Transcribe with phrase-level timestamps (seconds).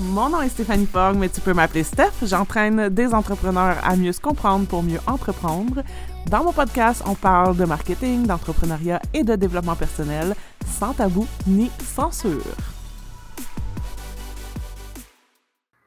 [0.00, 2.12] Mon nom est Stéphanie Fogg, mais tu peux m'appeler Steph.
[2.22, 5.82] J'entraîne des entrepreneurs à mieux se comprendre pour mieux entreprendre.
[6.30, 10.34] Dans mon podcast, on parle de marketing, d'entrepreneuriat et de développement personnel,
[10.66, 12.42] sans tabou ni censure.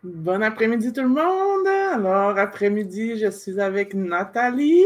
[0.03, 1.67] Bon après-midi tout le monde.
[1.93, 4.85] Alors, après-midi, je suis avec Nathalie.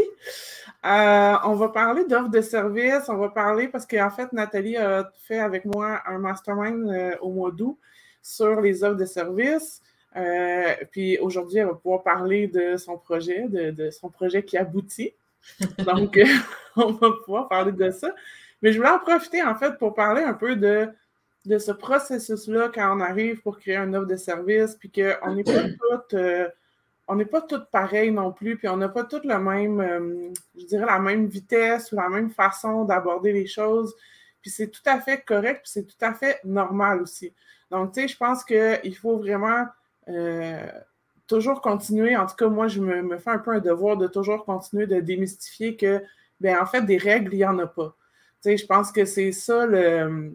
[0.84, 3.08] Euh, on va parler d'offres de services.
[3.08, 7.30] On va parler parce qu'en fait, Nathalie a fait avec moi un mastermind euh, au
[7.32, 7.78] mois d'août
[8.24, 9.82] sur les offres de services.
[10.16, 15.12] Euh, puis aujourd'hui, elle va pouvoir parler de son projet, de, son projet qui aboutit.
[15.84, 16.18] Donc,
[16.76, 18.14] on va pouvoir parler de ça.
[18.62, 20.88] Mais je voulais en profiter en fait pour parler un peu de
[21.44, 25.44] de ce processus-là quand on arrive pour créer un offre de service, puis qu'on n'est
[25.44, 26.48] pas toutes, euh,
[27.06, 30.32] on n'est pas toutes pareilles non plus, puis on n'a pas toutes la même, euh,
[30.56, 33.94] je dirais, la même vitesse ou la même façon d'aborder les choses.
[34.40, 37.34] Puis c'est tout à fait correct, puis c'est tout à fait normal aussi.
[37.70, 39.66] Donc, tu sais, je pense qu'il faut vraiment
[40.08, 40.66] euh,
[41.26, 42.16] toujours continuer.
[42.16, 45.00] En tout cas, moi, je me, fais un peu un devoir de toujours continuer de
[45.00, 46.02] démystifier que,
[46.40, 47.96] ben en fait, des règles, il n'y en a pas.
[48.42, 50.32] Tu sais, je pense que c'est ça le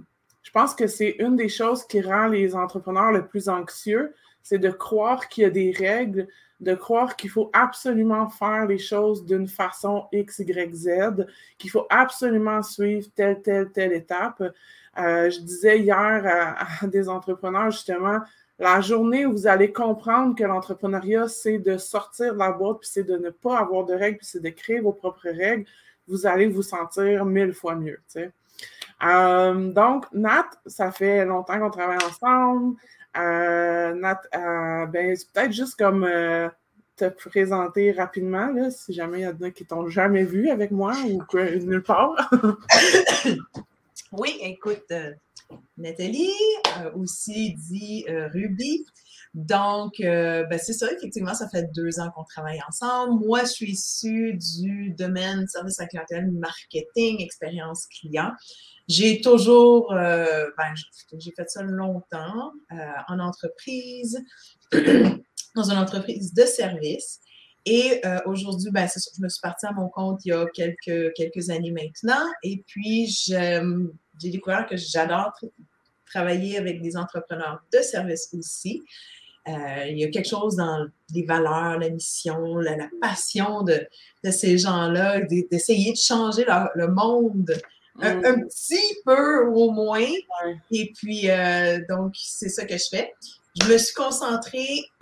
[0.50, 4.58] je pense que c'est une des choses qui rend les entrepreneurs le plus anxieux, c'est
[4.58, 6.28] de croire qu'il y a des règles,
[6.60, 11.28] de croire qu'il faut absolument faire les choses d'une façon X, Y, Z,
[11.60, 14.42] qu'il faut absolument suivre telle, telle, telle étape.
[15.00, 18.20] Euh, je disais hier à, des entrepreneurs, justement,
[18.58, 22.90] la journée où vous allez comprendre que l'entrepreneuriat, c'est de sortir de la boîte, puis
[22.92, 25.66] c'est de ne pas avoir de règles, puis c'est de créer vos propres règles,
[26.08, 28.00] vous allez vous sentir mille fois mieux.
[29.04, 32.76] Euh, donc, Nat, ça fait longtemps qu'on travaille ensemble.
[33.18, 36.06] Euh, Nat, euh, ben, c'est peut-être juste comme
[36.98, 40.72] te présenter rapidement, là, si jamais il y en a qui t'ont jamais vu avec
[40.72, 42.30] moi ou que, nulle part.
[44.12, 44.92] oui, écoute,
[45.78, 46.34] Nathalie,
[46.96, 48.86] aussi dit Ruby.
[49.34, 53.26] Donc, ben, c'est ça, effectivement, ça fait deux ans qu'on travaille ensemble.
[53.26, 58.32] Moi, je suis issue du domaine service à clientèle, marketing, expérience client.
[58.90, 60.74] J'ai toujours, euh, ben,
[61.20, 62.76] j'ai fait ça longtemps euh,
[63.08, 64.20] en entreprise,
[65.56, 67.20] dans une entreprise de service.
[67.68, 71.14] Et euh, aujourd'hui, ben, je me suis partie à mon compte il y a quelques,
[71.14, 72.26] quelques années maintenant.
[72.42, 73.32] Et puis,
[74.22, 75.34] j'ai découvert que j'adore
[76.06, 78.82] travailler avec des entrepreneurs de service aussi.
[79.48, 83.88] il y a quelque chose dans les valeurs, la mission, la, passion de,
[84.24, 87.56] de ces gens-là, d'essayer de changer le monde
[88.02, 88.48] un, mm.
[88.48, 90.08] petit peu au moins.
[90.72, 93.14] Et puis, euh, donc, c'est ça que je fais.
[93.60, 94.84] Je me suis concentrée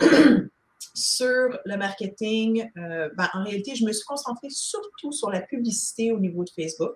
[0.98, 2.68] sur le marketing.
[2.76, 6.50] Euh, ben, en réalité, je me suis concentrée surtout sur la publicité au niveau de
[6.50, 6.92] Facebook.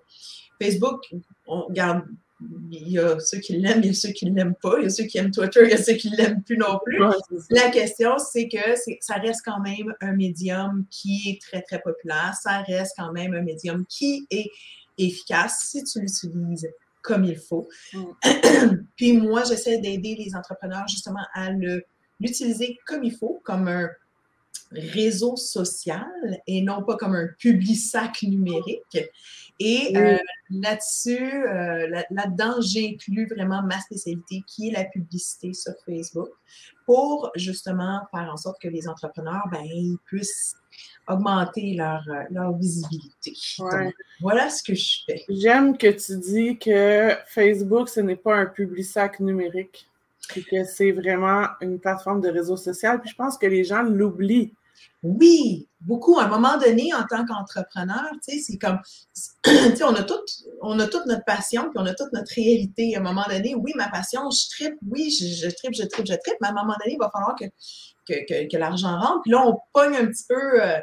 [0.61, 1.01] Facebook,
[1.47, 2.03] on regarde,
[2.71, 4.83] il y a ceux qui l'aiment, il y a ceux qui ne l'aiment pas, il
[4.83, 6.79] y a ceux qui aiment Twitter, il y a ceux qui ne l'aiment plus non
[6.83, 6.99] plus.
[7.49, 12.33] la question, c'est que ça reste quand même un médium qui est très, très populaire.
[12.41, 14.49] Ça reste quand même un médium qui est
[14.97, 16.67] efficace si tu l'utilises
[17.01, 17.67] comme il faut.
[17.93, 18.85] Mm.
[18.95, 21.51] Puis moi, j'essaie d'aider les entrepreneurs justement à
[22.19, 23.89] l'utiliser comme il faut, comme un
[24.71, 26.07] réseau social
[26.47, 28.97] et non pas comme un public sac numérique.
[29.59, 30.17] Et euh,
[30.49, 36.29] là-dessus, euh, là-dedans, j'inclus vraiment ma spécialité qui est la publicité sur Facebook
[36.85, 39.63] pour justement faire en sorte que les entrepreneurs ben,
[40.05, 40.55] puissent
[41.07, 43.33] augmenter leur, euh, leur visibilité.
[44.21, 45.23] voilà ce que je fais.
[45.29, 49.87] J'aime que tu dis que Facebook, ce n'est pas un public sac numérique,
[50.35, 53.01] et que c'est vraiment une plateforme de réseau social.
[53.01, 54.53] Puis je pense que les gens l'oublient.
[55.01, 56.17] Oui, beaucoup.
[56.17, 58.79] À un moment donné, en tant qu'entrepreneur, c'est comme,
[59.45, 60.29] on a toute,
[60.61, 62.95] on a toute notre passion, puis on a toute notre réalité.
[62.95, 66.13] À un moment donné, oui, ma passion, je tripe, oui, je, tripe, je tripe, je
[66.13, 69.21] tripe, mais à un moment donné, il va falloir que, l'argent rentre.
[69.23, 70.79] Puis là, on pogne un petit peu euh,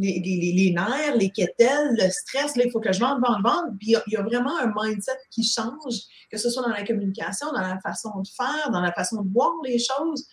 [0.00, 2.52] les, nerfs, les quételles, le stress.
[2.56, 3.76] Il faut que je vende, vende, vende.
[3.78, 5.94] Puis il y, a vraiment un mindset qui change,
[6.30, 9.32] que ce soit dans la communication, dans la façon de faire, dans la façon de
[9.32, 10.26] voir les choses.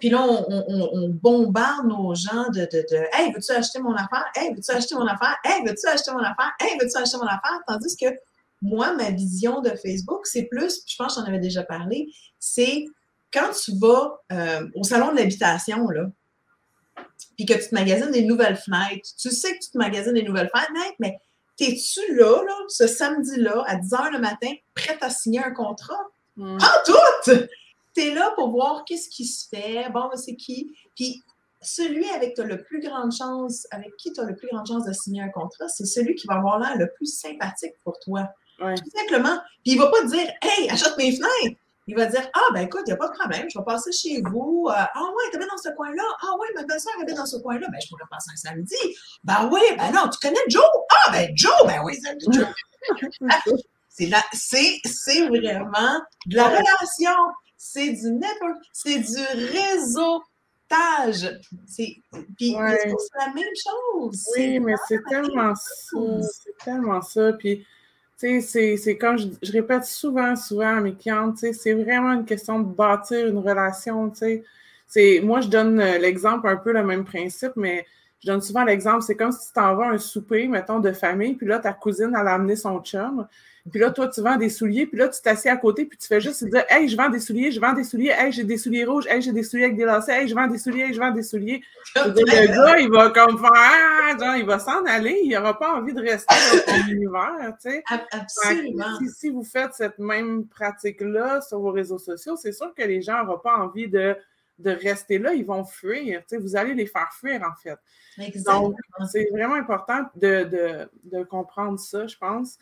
[0.00, 2.68] Puis là, on, bombarde nos gens de
[3.12, 4.24] Hey, veux-tu acheter mon affaire?
[4.34, 5.36] Hey, veux-tu acheter mon affaire?
[5.44, 6.52] Hey, veux-tu acheter mon affaire?
[6.60, 7.60] Hey, veux-tu acheter mon affaire?
[7.66, 8.06] Tandis que
[8.60, 12.86] moi, ma vision de Facebook, c'est plus, je pense que j'en avais déjà parlé, c'est
[13.32, 16.06] quand tu vas euh, au salon de l'habitation, là,
[17.36, 20.22] puis que tu te magasines des nouvelles fenêtres, tu sais que tu te magasines des
[20.22, 21.18] nouvelles fenêtres, mais
[21.56, 26.00] t'es-tu là, là, ce samedi-là, à 10 h le matin, prête à signer un contrat?
[26.36, 26.58] Mm.
[26.58, 27.30] En tout!
[27.94, 30.72] Tu es là pour voir qu'est-ce qui se fait, bon, c'est qui.
[30.96, 31.22] Puis
[31.62, 34.92] celui avec le plus grande chance, avec qui tu as le plus grande chance de
[34.92, 38.28] signer un contrat, c'est celui qui va avoir l'air le plus sympathique pour toi.
[38.58, 39.38] Tout simplement.
[39.62, 41.60] Puis il ne va pas te dire Hey, achète mes fenêtres!
[41.86, 43.92] Il va dire Ah, ben écoute, il n'y a pas de problème, je vais passer
[43.92, 44.68] chez vous.
[44.70, 46.02] Euh, ah, ouais, tu dans ce coin-là.
[46.22, 47.66] Ah, ouais, ma belle-sœur habite dans ce coin-là.
[47.70, 48.76] Ben, je pourrais passer un samedi.
[49.22, 50.64] Ben, oui, ben non, tu connais Joe?
[50.90, 52.46] Ah, ben Joe, ben oui, c'est Joe.
[54.32, 57.18] c'est vraiment de la relation,
[57.56, 59.20] c'est du network, c'est du
[59.52, 61.40] réseautage.
[61.66, 61.96] C'est
[62.36, 64.24] puis c'est la même chose.
[64.36, 67.32] Oui, mais c'est tellement ça, c'est tellement ça.
[67.34, 67.64] Puis
[68.16, 73.26] c'est comme je, répète souvent, souvent à mes clientes, c'est vraiment une question de bâtir
[73.26, 74.12] une relation.
[75.22, 77.86] Moi, je donne euh, l'exemple, un peu le même principe, mais
[78.20, 81.46] je donne souvent l'exemple, c'est comme si tu t'en un souper, mettons, de famille, puis
[81.46, 83.26] là, ta cousine, elle a amené son chum.
[83.70, 86.06] Puis là, toi, tu vends des souliers, puis là, tu t'assieds à côté, puis tu
[86.06, 88.58] fais juste dire Hey, je vends des souliers, je vends des souliers, hey, j'ai des
[88.58, 91.00] souliers rouges, hey, j'ai des souliers avec des lacets, hey, je vends des souliers, je
[91.00, 91.62] vends des souliers.
[91.96, 95.72] le gars, il va comme faire ah, genre, il va s'en aller, il n'aura pas
[95.72, 97.82] envie de rester dans ton univers, tu sais.
[98.10, 98.98] Absolument.
[98.98, 103.00] Si, si, vous faites cette même pratique-là sur vos réseaux sociaux, c'est sûr que les
[103.00, 104.14] gens n'auront pas envie de,
[104.58, 107.78] de rester là, ils vont fuir, tu sais, vous allez les faire fuir, en fait.
[108.18, 108.68] Exactement.
[108.68, 108.76] Donc,
[109.10, 112.58] c'est vraiment important de, de, de comprendre ça, je pense.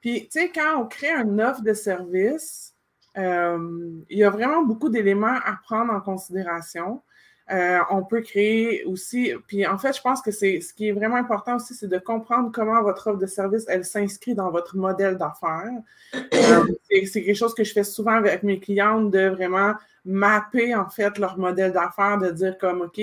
[0.00, 2.74] Puis, tu sais, quand on crée un offre de service,
[3.16, 7.02] euh, il y a vraiment beaucoup d'éléments à prendre en considération.
[7.50, 10.92] Euh, on peut créer aussi, puis en fait, je pense que c'est ce qui est
[10.92, 14.76] vraiment important aussi, c'est de comprendre comment votre offre de service, elle s'inscrit dans votre
[14.76, 15.72] modèle d'affaires.
[16.14, 19.72] Euh, c'est quelque chose que je fais souvent avec mes clientes, de vraiment
[20.04, 23.00] mapper en fait leur modèle d'affaires, de dire comme, OK,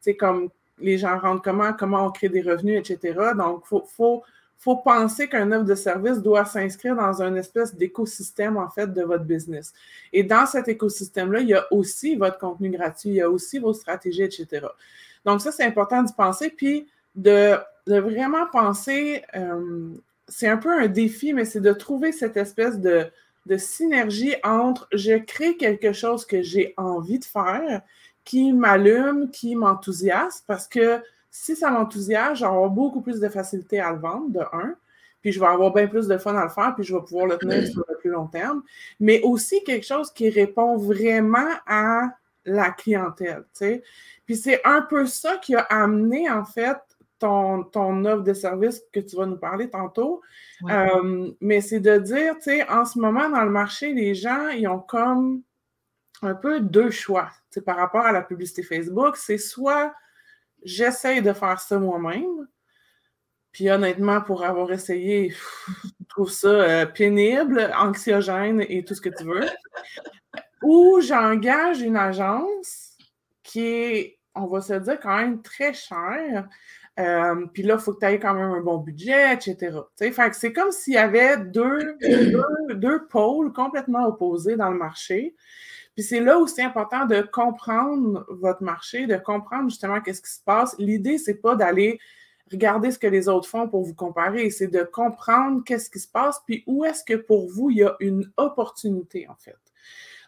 [0.00, 0.48] c'est comme
[0.78, 3.18] les gens rentrent comment, comment on crée des revenus, etc.
[3.36, 4.22] Donc, il faut
[4.58, 9.02] faut penser qu'un offre de service doit s'inscrire dans un espèce d'écosystème, en fait, de
[9.02, 9.72] votre business.
[10.12, 13.60] Et dans cet écosystème-là, il y a aussi votre contenu gratuit, il y a aussi
[13.60, 14.66] vos stratégies, etc.
[15.24, 16.50] Donc, ça, c'est important d'y penser.
[16.50, 17.56] Puis, de,
[17.86, 19.90] vraiment penser, euh,
[20.26, 23.06] c'est un peu un défi, mais c'est de trouver cette espèce de,
[23.46, 27.82] de synergie entre je crée quelque chose que j'ai envie de faire,
[28.24, 31.00] qui m'allume, qui m'enthousiasme, parce que
[31.40, 34.74] si ça m'enthousiasme, j'aurai beaucoup plus de facilité à le vendre, de un.
[35.20, 37.26] Puis je vais avoir bien plus de fun à le faire, puis je vais pouvoir
[37.26, 38.62] le tenir sur le plus long terme.
[38.98, 42.10] Mais aussi quelque chose qui répond vraiment à
[42.44, 43.44] la clientèle.
[43.52, 43.82] sais.
[44.26, 46.76] Puis c'est un peu ça qui a amené, en fait,
[47.20, 50.20] ton, ton offre de service que tu vas nous parler tantôt.
[50.68, 54.48] Euh, mais c'est de dire, tu sais, en ce moment, dans le marché, les gens,
[54.48, 55.42] ils ont comme
[56.22, 57.30] un peu deux choix
[57.64, 59.16] par rapport à la publicité Facebook.
[59.16, 59.92] C'est soit
[60.64, 62.48] J'essaye de faire ça moi-même.
[63.52, 69.08] Puis honnêtement, pour avoir essayé, je trouve ça euh, pénible, anxiogène et tout ce que
[69.08, 69.46] tu veux.
[70.62, 72.96] Ou j'engage une agence
[73.42, 76.48] qui est, on va se dire, quand même très chère.
[76.98, 79.78] Euh, puis là, il faut que tu aies quand même un bon budget, etc.
[79.96, 81.96] Fait c'est comme s'il y avait deux,
[82.74, 85.36] deux, pôles complètement opposés dans le marché.
[85.98, 90.30] Puis c'est là où c'est important de comprendre votre marché, de comprendre justement qu'est-ce qui
[90.30, 90.76] se passe.
[90.78, 91.98] L'idée, c'est pas d'aller
[92.52, 96.06] regarder ce que les autres font pour vous comparer, c'est de comprendre qu'est-ce qui se
[96.06, 99.58] passe, puis où est-ce que pour vous, il y a une opportunité, en fait.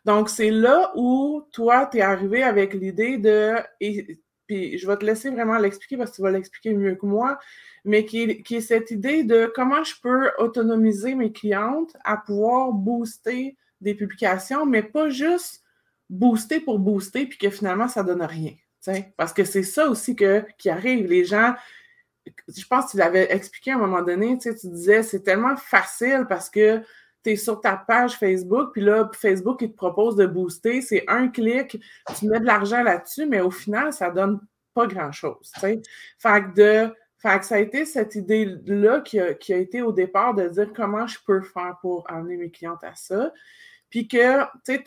[0.04, 4.18] Donc, c'est là où toi, tu es arrivé avec l'idée de, et,
[4.48, 7.38] puis je vais te laisser vraiment l'expliquer parce que tu vas l'expliquer mieux que moi,
[7.84, 12.72] mais qui qui est cette idée de comment je peux autonomiser mes clientes à pouvoir
[12.72, 15.62] booster des publications, mais pas juste
[16.08, 18.52] booster pour booster, puis que finalement, ça donne rien.
[19.16, 21.06] Parce que c'est ça aussi que, qui arrive.
[21.06, 21.54] Les gens,
[22.26, 26.26] je pense que tu l'avais expliqué à un moment donné, tu disais, c'est tellement facile
[26.28, 26.82] parce que
[27.22, 30.80] tu es sur ta page Facebook, puis là, Facebook, il te propose de booster.
[30.80, 31.78] C'est un clic,
[32.18, 34.40] tu mets de l'argent là-dessus, mais au final, ça donne
[34.74, 35.52] pas grand-chose.
[35.60, 35.80] Fait
[36.22, 40.34] que de que ça a été cette idée-là qui a, qui a, été au départ
[40.34, 43.32] de dire comment je peux faire pour amener mes clientes à ça.
[43.90, 44.84] Puis que, tu sais,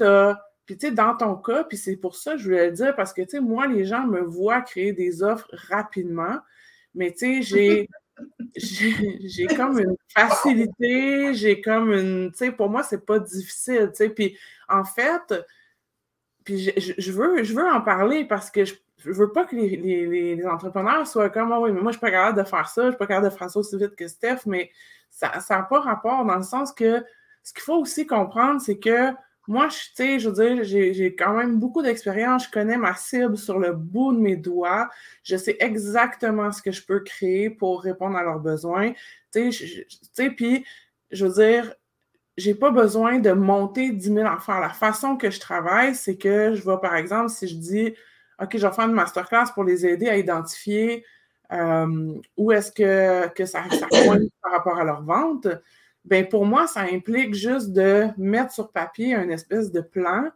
[0.66, 2.96] Puis, tu sais, dans ton cas, puis c'est pour ça que je voulais le dire,
[2.96, 6.40] parce que, tu sais, moi, les gens me voient créer des offres rapidement,
[6.96, 7.90] mais, tu sais, j'ai...
[8.56, 13.96] j'ai comme une facilité, j'ai comme une, tu sais, pour moi, c'est pas difficile, tu
[13.96, 14.38] sais, puis
[14.70, 15.34] en fait,
[16.44, 21.08] puis je, veux, je veux en parler parce que je, veux pas que les, entrepreneurs
[21.08, 22.98] soient comme, ah oui, mais moi, je suis pas capable de faire ça, je suis
[22.98, 24.72] pas capable de faire ça aussi vite que Steph, mais
[25.10, 27.04] ça n'a pas rapport dans le sens que
[27.44, 29.12] ce qu'il faut aussi comprendre, c'est que
[29.48, 32.46] moi, tu sais, je veux dire, j'ai quand même beaucoup d'expérience.
[32.46, 34.90] Je connais ma cible sur le bout de mes doigts.
[35.24, 38.94] Je sais exactement ce que je peux créer pour répondre à leurs besoins.
[39.34, 40.66] Tu sais, puis,
[41.12, 41.74] je veux dire,
[42.38, 44.62] j'ai pas besoin de monter 10 000 affaires.
[44.62, 47.94] La façon que je travaille, c'est que je vais, par exemple, si je dis,
[48.42, 51.06] OK, je vais faire une masterclass pour les aider à identifier
[51.52, 53.88] euh, où est-ce que, que ça, ça
[54.42, 55.48] par rapport à leur vente,
[56.06, 60.30] ben pour moi, ça implique juste de mettre sur papier un espèce de plan,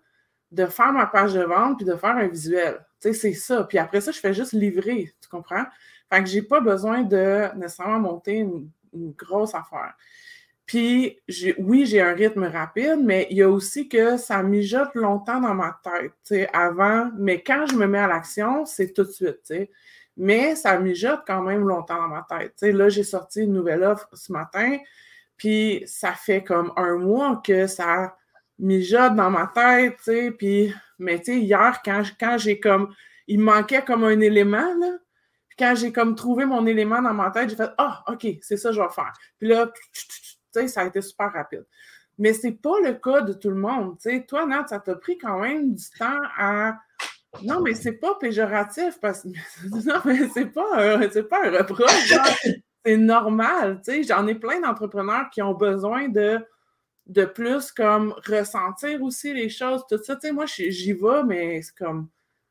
[0.52, 2.86] de faire ma page de vente, puis de faire un visuel.
[3.02, 3.64] Tu sais, c'est ça.
[3.64, 5.66] Puis après ça, je fais juste livrer, tu comprends?
[6.10, 8.70] Fait que j'ai pas besoin de nécessairement monter une,
[9.16, 9.94] grosse affaire.
[10.66, 11.20] Puis,
[11.60, 15.54] oui, j'ai un rythme rapide, mais il y a aussi que ça mijote longtemps dans
[15.54, 17.12] ma tête, tu sais, avant.
[17.18, 19.72] Mais quand je me mets à l'action, c'est tout de suite, tu sais.
[20.16, 22.54] Mais ça mijote quand même longtemps dans ma tête.
[22.58, 24.78] Tu sais, là, j'ai sorti une nouvelle offre ce matin,
[25.38, 28.15] puis ça fait comme un mois que ça
[28.60, 30.32] mijote dans ma tête, tu sais.
[30.32, 32.94] Puis, mais tu sais, hier, quand, quand j'ai comme...
[33.29, 34.98] Il manquait comme un élément, là
[35.58, 38.70] quand j'ai comme trouvé mon élément dans ma tête, j'ai fait Ah, OK, c'est ça
[38.70, 39.13] que je vais faire.
[39.39, 40.06] Puis là, tu
[40.51, 41.65] sais, ça a été super rapide.
[42.17, 43.98] Mais c'est pas le cas de tout le monde.
[44.00, 46.77] Tu sais, toi, Nat, ça t'a pris quand même du temps à.
[47.44, 49.27] Non, mais c'est pas péjoratif parce que.
[49.88, 52.13] non, mais c'est pas, c'est pas un reproche.
[52.88, 53.82] C'est normal.
[53.84, 56.39] Tu sais, j'en ai plein d'entrepreneurs qui ont besoin de
[57.08, 60.15] de plus comme ressentir aussi les choses, tout ça.
[60.15, 62.10] Tu sais, moi, j'y vais, mais c'est comme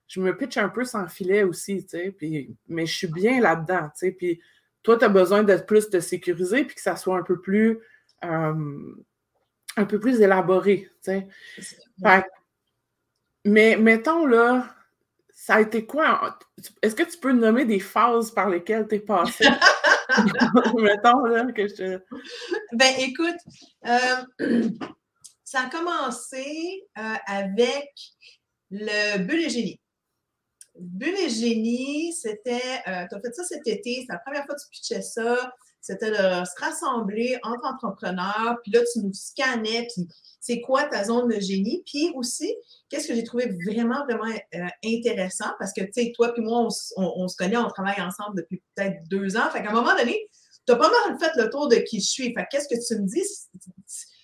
[0.08, 3.40] je me pitch un peu sans filet aussi, tu sais, puis, mais je suis bien
[3.40, 4.40] là-dedans, tu sais, puis
[4.82, 7.80] toi, tu as besoin d'être plus de sécuriser, puis que ça soit un peu plus,
[8.24, 8.94] euh,
[9.76, 11.28] un peu plus élaboré, tu sais.
[13.44, 14.74] mais mettons, là,
[15.30, 16.38] ça a été quoi?
[16.82, 19.44] Est-ce que tu peux nommer des phases par lesquelles tu es passé?
[20.78, 21.98] mettons, là, que je
[22.72, 23.36] Ben, écoute,
[23.86, 24.22] euh,
[25.44, 27.90] ça a commencé euh, avec
[28.70, 29.80] le bulle et génie.
[30.78, 34.54] Bulle et génie, c'était, euh, tu as fait ça cet été, c'est la première fois
[34.54, 35.52] que tu pitchais ça,
[35.86, 40.08] c'était de se rassembler entre entrepreneurs, puis là, tu nous scannais, puis
[40.40, 42.52] c'est quoi ta zone de génie, puis aussi,
[42.88, 46.66] qu'est-ce que j'ai trouvé vraiment, vraiment euh, intéressant, parce que, tu sais, toi puis moi,
[46.96, 50.28] on, se connaît, on travaille ensemble depuis peut-être deux ans, fait qu'à un moment donné,
[50.66, 53.00] tu as pas mal fait le tour de qui je suis, fait qu'est-ce que tu
[53.00, 53.22] me dis?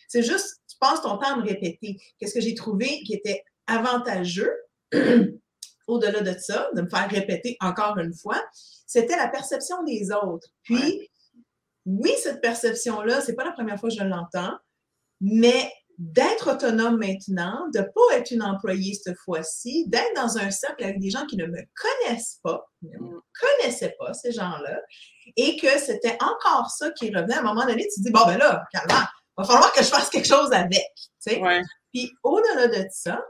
[0.09, 1.97] C'est juste, tu passes ton temps à me répéter.
[2.19, 4.53] Qu'est-ce que j'ai trouvé qui était avantageux?
[5.87, 8.43] au-delà de ça, de me faire répéter encore une fois,
[8.87, 10.49] c'était la perception des autres.
[10.63, 11.11] Puis,
[11.87, 14.57] oui, cette perception-là, c'est pas la première fois que je l'entends,
[15.21, 20.51] mais d'être autonome maintenant, de ne pas être une employée cette fois-ci, d'être dans un
[20.51, 24.81] cercle avec des gens qui ne me connaissent pas, ne me connaissaient pas, ces gens-là,
[25.37, 27.35] et que c'était encore ça qui revenait.
[27.35, 28.87] À un moment donné, tu te dis, bon, ben là, calme,
[29.37, 30.93] va falloir que je fasse quelque chose avec.
[31.93, 33.23] Puis au-delà de ça,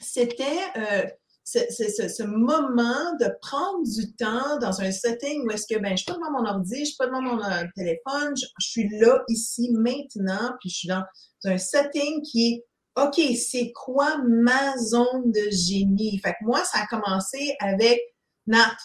[0.00, 0.44] c'était
[0.76, 1.06] euh,
[1.48, 6.02] ce, ce, moment de prendre du temps dans un setting où est-ce que ben, je
[6.02, 9.22] suis pas devant mon ordi, je suis pas devant mon euh, téléphone, je, suis là,
[9.28, 11.04] ici, maintenant, puis je suis dans
[11.44, 12.64] un setting qui est
[12.96, 16.18] OK, c'est quoi ma zone de génie?
[16.18, 18.00] Fait que moi, ça a commencé avec
[18.46, 18.76] Nat.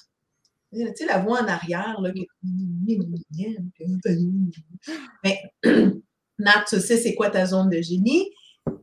[0.71, 2.11] Tu sais, la voix en arrière, là.
[5.23, 5.41] Mais,
[6.39, 8.29] Nat, tu sais, c'est quoi ta zone de génie?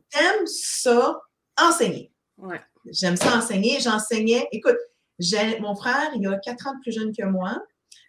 [0.09, 1.19] T'aimes ça
[1.57, 2.11] enseigner.
[2.37, 2.59] Ouais.
[2.85, 3.79] J'aime ça enseigner.
[3.79, 4.47] J'enseignais.
[4.51, 4.77] Écoute,
[5.59, 7.61] mon frère, il a quatre ans de plus jeune que moi.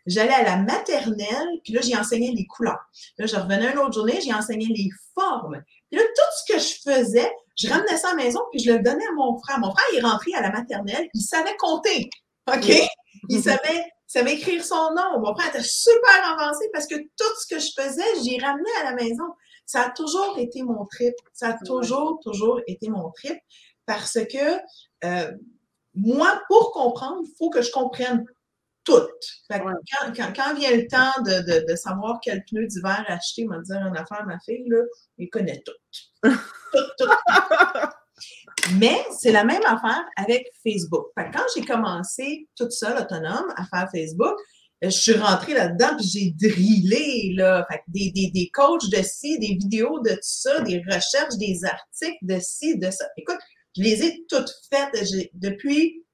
[0.07, 2.81] J'allais à la maternelle, puis là, j'ai enseigné les couleurs.
[3.19, 5.63] Là, je revenais une autre journée, j'ai enseigné les formes.
[5.91, 8.73] Puis là, tout ce que je faisais, je ramenais ça à la maison, puis je
[8.73, 9.61] le donnais à mon frère.
[9.61, 12.11] Mon frère, il est rentré à la maternelle, il savait compter.
[12.53, 12.73] OK?
[13.29, 15.21] Il savait, savait écrire son nom.
[15.21, 18.91] Mon frère était super avancé parce que tout ce que je faisais, j'y ramenais à
[18.91, 19.25] la maison.
[19.67, 21.15] Ça a toujours été mon trip.
[21.33, 23.39] Ça a toujours, toujours été mon trip
[23.87, 24.59] parce que
[25.05, 25.33] euh,
[25.95, 28.25] moi, pour comprendre, il faut que je comprenne
[28.85, 29.09] tout.
[29.49, 34.39] quand, vient le temps de, savoir quel pneu d'hiver acheter, m'a dire une affaire, ma
[34.41, 34.83] fille, là,
[35.19, 36.31] il connaît tout.
[36.73, 37.09] tout, tout.
[38.79, 41.07] Mais c'est la même affaire avec Facebook.
[41.17, 44.37] quand j'ai commencé toute seule, autonome, à faire Facebook,
[44.83, 47.67] je suis rentrée là-dedans puis j'ai drillé, là.
[47.89, 52.19] des, des, des coachs de ci, des vidéos de tout ça, des recherches, des articles
[52.23, 53.07] de ci, de ça.
[53.17, 53.39] Écoute,
[53.77, 54.93] je les ai toutes faites.
[55.35, 56.05] Depuis,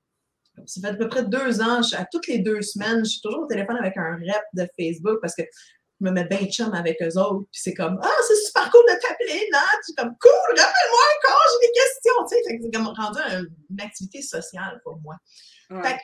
[0.67, 3.43] ça fait à peu près deux ans, à toutes les deux semaines, je suis toujours
[3.43, 5.43] au téléphone avec un rep de Facebook parce que
[6.01, 7.47] je me mets bien chum avec eux autres.
[7.51, 9.61] Puis c'est comme Ah, c'est super cool de t'appeler, Nat.
[9.81, 12.13] Je suis comme Cool, rappelle-moi encore, j'ai des questions.
[12.31, 13.19] Tu sais, c'est comme rendu
[13.71, 15.17] une activité sociale pour moi.
[15.83, 15.99] Fait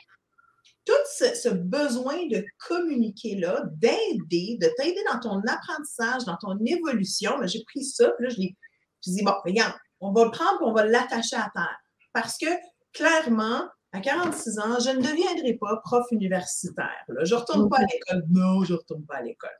[0.85, 7.63] tout ce, besoin de communiquer-là, d'aider, de t'aider dans ton apprentissage, dans ton évolution, j'ai
[7.63, 8.55] pris ça, puis là, je l'ai.
[9.03, 11.77] Je dis, bon, regarde, on va le prendre et on va l'attacher à terre.
[12.13, 12.47] Parce que,
[12.93, 17.05] clairement, à 46 ans, je ne deviendrai pas prof universitaire.
[17.23, 18.25] Je ne retourne pas à l'école.
[18.29, 19.57] Non, je ne retourne pas à l'école.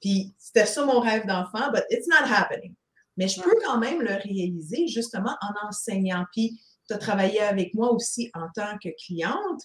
[0.00, 2.74] Puis, c'était ça mon rêve d'enfant, but it's not happening.
[3.16, 6.24] Mais je peux quand même le réaliser justement en enseignant.
[6.32, 9.62] Puis, tu as travaillé avec moi aussi en tant que cliente.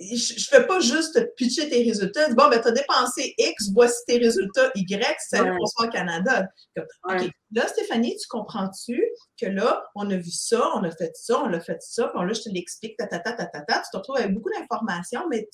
[0.00, 2.28] Je ne fais pas juste pitcher tes résultats.
[2.34, 5.50] Bon, ben, tu as dépensé X, voici tes résultats Y, c'est ouais.
[5.56, 6.48] pour Canada.
[6.76, 9.02] OK, là, Stéphanie, tu comprends-tu
[9.40, 12.26] que là, on a vu ça, on a fait ça, on a fait ça, puis
[12.26, 14.50] là, je te l'explique, ta, ta, ta, ta, ta, ta, tu te retrouves avec beaucoup
[14.50, 15.48] d'informations, mais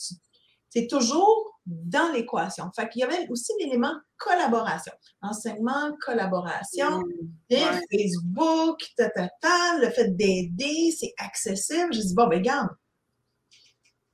[0.70, 2.70] c'est toujours dans l'équation.
[2.74, 4.92] Fait qu'il y avait aussi l'élément collaboration.
[5.22, 11.92] Enseignement, collaboration, mmh, Facebook, ta, ta, ta, le fait d'aider, c'est accessible.
[11.92, 12.68] Je dis, bon, ben, regarde,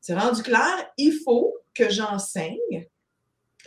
[0.05, 2.87] c'est rendu clair, il faut que j'enseigne.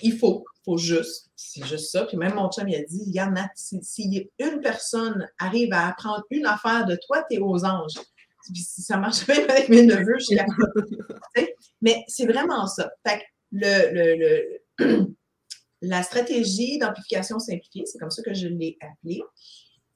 [0.03, 2.06] Il faut, il faut juste, c'est juste ça.
[2.06, 6.24] Puis même mon chum, il a dit, regarde, Nat, si, une personne arrive à apprendre
[6.29, 7.96] une affaire de toi, t'es aux anges.
[8.44, 10.25] Puis si ça marche même avec mes neveux, je
[11.39, 11.48] suis
[11.82, 12.91] Mais c'est vraiment ça.
[13.03, 15.08] Fait que le, le,
[15.82, 19.24] la stratégie d'amplification simplifiée, c'est comme ça que je l'ai appelée,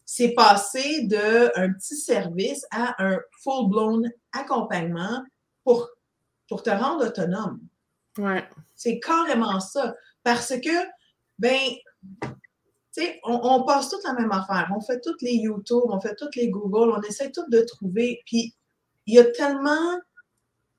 [0.05, 5.24] c'est passé d'un petit service à un full-blown accompagnement
[5.63, 5.88] pour
[6.51, 7.62] pour te rendre autonome.
[8.17, 8.43] Ouais.
[8.75, 9.96] C'est carrément ça.
[10.22, 10.86] Parce que,
[11.39, 11.58] ben,
[12.22, 12.27] tu
[12.91, 14.70] sais, on, passe toute la même affaire.
[14.75, 18.22] On fait toutes les YouTube, on fait toutes les Google, on essaie toutes de trouver.
[18.25, 18.53] Puis,
[19.05, 19.98] il y a tellement,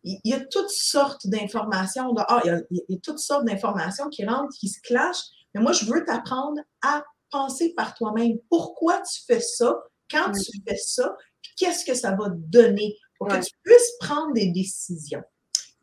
[0.03, 2.15] il y a toutes sortes d'informations.
[2.19, 5.31] Ah, il, y a, toutes sortes d'informations qui rentrent, qui se clashent.
[5.55, 8.37] Mais moi, je veux t'apprendre à penser par toi-même.
[8.51, 9.83] Pourquoi tu fais ça?
[10.11, 11.17] Quand tu fais ça?
[11.57, 15.23] Qu'est-ce que ça va te donner pour que tu puisses prendre des décisions?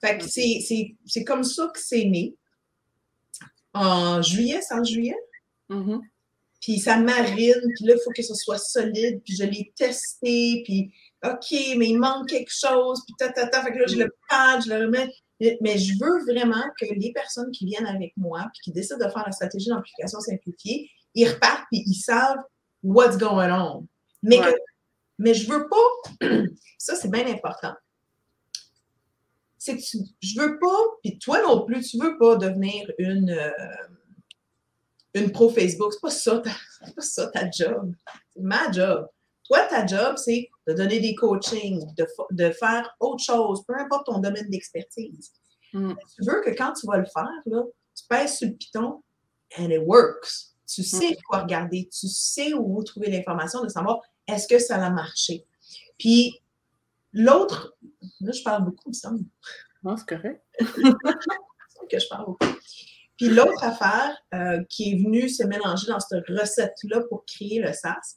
[0.02, 2.36] Fait que c'est comme ça que c'est né.
[3.74, 5.18] En juillet, c'est en juillet.
[5.70, 6.02] Mm-hmm.
[6.62, 10.62] Puis ça marine, puis là, il faut que ce soit solide, puis je l'ai testé,
[10.66, 10.92] puis
[11.24, 13.64] OK, mais il manque quelque chose, puis ta, ta, ta.
[13.64, 14.12] Fait que là, je le mm.
[14.30, 15.10] pad, je le remets.
[15.62, 19.10] Mais je veux vraiment que les personnes qui viennent avec moi, puis qui décident de
[19.10, 22.40] faire la stratégie d'amplification simplifiée, ils repartent, puis ils savent
[22.84, 23.88] what's going on.
[24.22, 24.40] Mais,
[25.18, 26.28] mais je veux pas,
[26.78, 27.74] ça c'est bien important,
[29.78, 33.52] c'est que je veux pas, puis toi non plus, tu veux pas devenir une, euh,
[35.14, 35.94] une pro Facebook.
[35.94, 37.94] C'est pas ça, pas ça ta job.
[38.34, 39.08] C'est ma job.
[39.46, 44.06] Toi, ta job, c'est de donner des coachings, de, de, faire autre chose, peu importe
[44.06, 45.32] ton domaine d'expertise.
[45.74, 45.94] Mm.
[46.16, 47.64] Tu veux que quand tu vas le faire, là,
[47.96, 49.02] tu pèses sur le piton
[49.58, 50.54] and it works.
[50.68, 51.22] Tu sais mm.
[51.28, 55.46] quoi regarder, tu sais où trouver l'information, de savoir est-ce que ça a marché.
[55.98, 56.40] Puis
[57.14, 57.76] L'autre,
[58.22, 59.26] là, je parle beaucoup, il me semble.
[59.84, 60.44] Non, c'est correct.
[61.90, 62.56] que je parle beaucoup.
[63.18, 67.74] Puis l'autre affaire euh, qui est venue se mélanger dans cette recette-là pour créer le
[67.74, 68.16] SAS,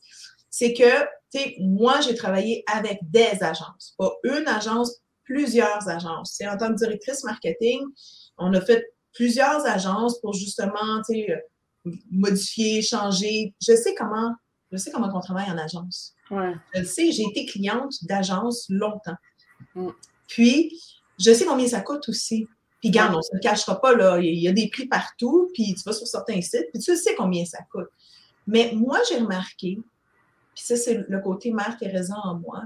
[0.48, 1.00] c'est que,
[1.32, 3.94] tu sais, moi, j'ai travaillé avec des agences.
[3.98, 6.34] Pas une agence, plusieurs agences.
[6.36, 7.80] C'est en tant que directrice marketing,
[8.38, 11.44] on a fait plusieurs agences pour justement, tu sais,
[12.10, 13.54] modifier, changer.
[13.60, 14.32] Je sais comment,
[14.70, 16.14] je sais comment on travaille en agence.
[16.74, 19.16] Je sais, j'ai été cliente d'agence longtemps.
[19.74, 19.88] Mm.
[20.28, 20.80] Puis,
[21.18, 22.46] je sais combien ça coûte aussi.
[22.80, 24.18] Puis, garde, on ne se le cachera pas, là.
[24.20, 27.14] Il y a des prix partout, puis tu vas sur certains sites, puis tu sais
[27.14, 27.88] combien ça coûte.
[28.46, 29.78] Mais moi, j'ai remarqué,
[30.54, 32.62] puis ça, c'est le côté Mère Teresa en moi,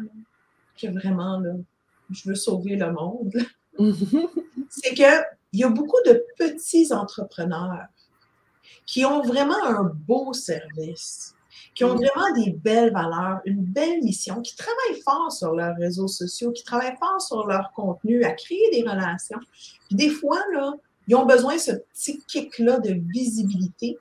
[0.81, 1.52] que vraiment, là,
[2.11, 3.33] je veux sauver le monde.
[4.70, 7.87] c'est qu'il y a beaucoup de petits entrepreneurs
[8.87, 11.35] qui ont vraiment un beau service,
[11.77, 16.09] qui ont vraiment des belles valeurs, une belle mission, qui travaillent fort sur leurs réseaux
[16.09, 19.39] sociaux, qui travaillent fort sur leur contenu, à créer des relations.
[19.87, 20.73] Puis des fois, là,
[21.07, 23.99] ils ont besoin de ce petit kick-là de visibilité,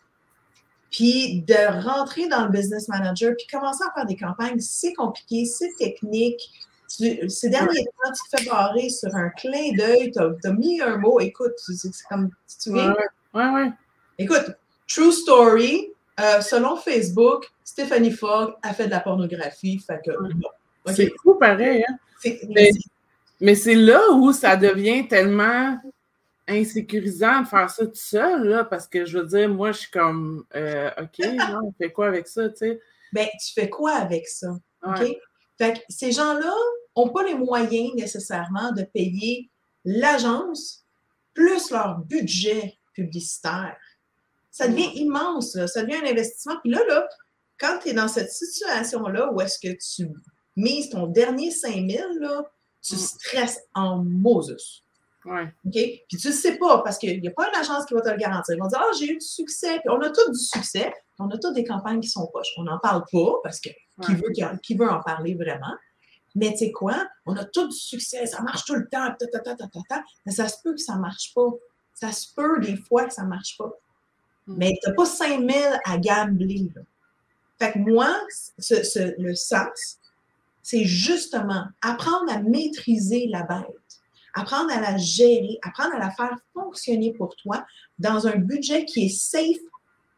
[0.90, 4.60] puis de rentrer dans le business manager, puis commencer à faire des campagnes.
[4.62, 6.40] C'est compliqué, c'est technique.
[6.88, 10.96] ces derniers temps, tu te fais barrer sur un clin d'œil, tu as, mis un
[10.96, 12.30] mot, écoute, c'est comme,
[12.64, 12.88] tu ouais,
[13.34, 13.72] ouais, ouais.
[14.18, 14.56] Écoute,
[14.88, 19.80] true story, euh, selon Facebook, Stéphanie Fogg a fait de la pornographie.
[19.80, 20.12] Fait que,
[20.94, 21.84] C'est fou pareil.
[21.88, 22.32] Hein?
[23.42, 25.78] Mais, c'est là où ça devient tellement
[26.48, 29.92] insécurisant de faire ça tout seul, là, parce que je veux dire, moi, je suis
[29.92, 31.20] comme, euh, OK,
[31.64, 32.80] on fait quoi avec ça, tu sais?
[33.12, 34.56] Ben, tu fais quoi avec ça?
[34.84, 35.18] OK?
[35.58, 36.54] Fait que ces gens-là
[36.96, 39.50] n'ont pas les moyens nécessairement de payer
[39.84, 40.86] l'agence
[41.34, 43.78] plus leur budget publicitaire
[44.56, 46.56] ça devient immense, ça devient un investissement.
[46.64, 47.06] Puis là, là
[47.60, 50.10] quand tu es dans cette situation-là où est-ce que tu
[50.56, 52.44] mises ton dernier 5000, là,
[52.82, 52.98] tu mm.
[52.98, 54.84] stresses en Moses.
[55.26, 55.54] Ouais.
[55.66, 55.74] OK?
[55.74, 58.10] Puis tu ne sais pas, parce qu'il n'y a pas une agence qui va te
[58.10, 58.56] le garantir.
[58.56, 59.80] Ils vont dire Ah, j'ai eu du succès.
[59.80, 60.94] Puis on a tous du succès.
[61.20, 62.54] On a tous des campagnes qui sont poches.
[62.58, 63.70] On n'en parle pas parce que
[64.06, 65.76] qui, veut, qui, veut en parler vraiment?
[66.36, 67.06] Mais tu sais quoi?
[67.26, 68.26] On a tous du succès.
[68.26, 69.14] Ça marche tout le temps.
[70.26, 71.50] mais ça se peut que ça ne marche pas.
[71.94, 73.72] Ça se peut des fois que ça ne marche pas.
[74.48, 74.56] Mm.
[74.58, 75.56] Mais tu n'as pas 5000
[75.86, 76.72] à gambler.
[77.60, 78.20] Fait que moi,
[78.58, 80.00] le sens,
[80.62, 84.02] c'est justement apprendre à maîtriser la bête,
[84.34, 87.66] apprendre à la gérer, apprendre à la faire fonctionner pour toi
[88.00, 89.62] dans un budget qui est safe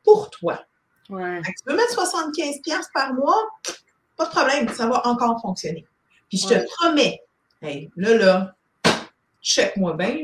[0.04, 0.64] pour toi.
[1.10, 1.42] Ouais.
[1.42, 3.50] tu peux mettre 75$ par mois,
[4.18, 5.86] pas de problème, ça va encore fonctionner.
[6.30, 7.22] Puis je te promets,
[7.62, 8.56] hey, là, là,
[9.42, 10.18] check-moi bien,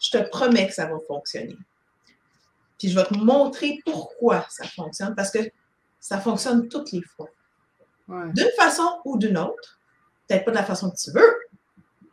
[0.00, 1.56] je te promets que ça va fonctionner.
[2.80, 5.38] Puis je vais te montrer pourquoi ça fonctionne, parce que
[6.00, 7.28] ça fonctionne toutes les fois.
[8.08, 9.78] D'une façon ou d'une autre,
[10.26, 11.34] peut-être pas de la façon que tu veux,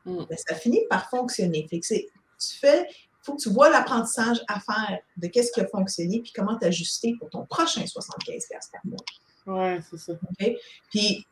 [0.06, 0.26] mm.
[0.30, 1.66] mais ça finit par fonctionner.
[1.70, 5.62] Fait que tu fais, il faut que tu vois l'apprentissage à faire de qu'est-ce qui
[5.62, 8.98] a fonctionné, puis comment t'ajuster pour ton prochain 75$ par mois.
[9.48, 10.14] Oui, c'est ça.
[10.92, 11.26] Puis,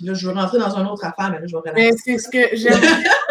[0.00, 2.28] là, je veux rentrer dans une autre affaire, mais là, je vais Mais c'est ce
[2.28, 2.74] que j'aime.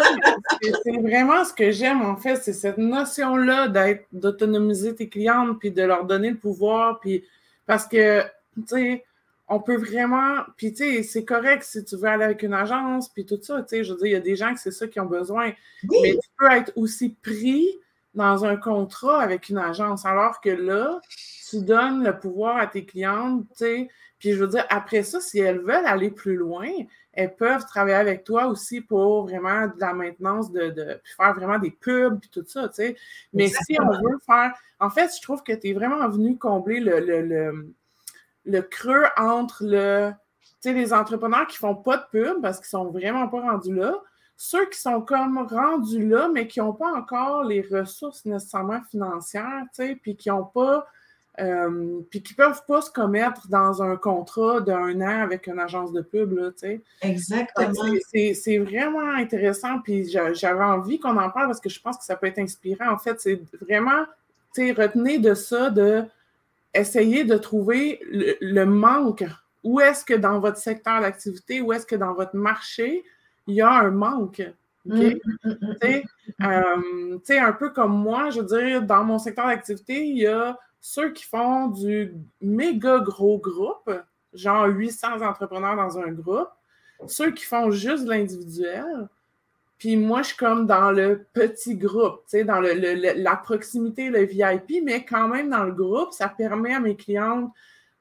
[0.61, 5.71] c'est vraiment ce que j'aime, en fait, c'est cette notion-là d'être, d'autonomiser tes clientes, puis
[5.71, 7.23] de leur donner le pouvoir, puis
[7.65, 8.21] parce que,
[8.55, 9.03] tu sais,
[9.49, 10.43] on peut vraiment.
[10.57, 13.61] Puis, tu sais, c'est correct si tu veux aller avec une agence, puis tout ça.
[13.61, 15.05] Tu sais, je veux dire, il y a des gens que c'est ça qui ont
[15.05, 15.51] besoin.
[15.83, 17.67] Mais tu peux être aussi pris
[18.13, 20.99] dans un contrat avec une agence, alors que là,
[21.49, 23.89] tu donnes le pouvoir à tes clientes, tu sais.
[24.19, 26.69] Puis, je veux dire, après ça, si elles veulent aller plus loin,
[27.17, 31.33] elles peuvent travailler avec toi aussi pour vraiment de la maintenance, de, de puis faire
[31.33, 32.95] vraiment des pubs, puis tout ça, tu sais.
[33.33, 34.53] Mais si on veut faire.
[34.79, 37.73] En fait, je trouve que tu es vraiment venu combler le, le
[38.47, 40.11] le creux entre le,
[40.63, 43.93] les entrepreneurs qui font pas de pub parce qu'ils sont vraiment pas rendus là,
[44.35, 49.63] ceux qui sont comme rendus là, mais qui n'ont pas encore les ressources nécessairement financières,
[50.01, 50.87] puis qui n'ont pas,
[51.39, 55.93] euh, puis qui peuvent pas se commettre dans un contrat d'un an avec une agence
[55.93, 56.49] de pub, là,
[57.01, 57.73] Exactement.
[58.11, 62.15] C'est vraiment intéressant, puis j'avais envie qu'on en parle parce que je pense que ça
[62.15, 62.91] peut être inspirant.
[62.91, 64.05] En fait, c'est vraiment,
[64.55, 66.05] tu sais, retenez de ça, de
[66.73, 69.23] essayez de trouver le, manque.
[69.63, 73.03] Où est-ce que dans votre secteur d'activité, où est-ce que dans votre marché,
[73.45, 74.41] il y a un manque?
[74.85, 75.13] Mm,
[75.81, 76.01] tu
[77.23, 80.57] sais, un peu comme moi, je veux dire, dans mon secteur d'activité, il y a
[80.79, 83.91] ceux qui font du méga gros groupe,
[84.33, 86.49] genre 800 entrepreneurs dans un groupe,
[87.07, 89.07] ceux qui font juste l'individuel,
[89.77, 92.73] puis moi, je suis comme dans le petit groupe, tu sais, dans le,
[93.21, 97.51] la proximité, le VIP, mais quand même dans le groupe, ça permet à mes clientes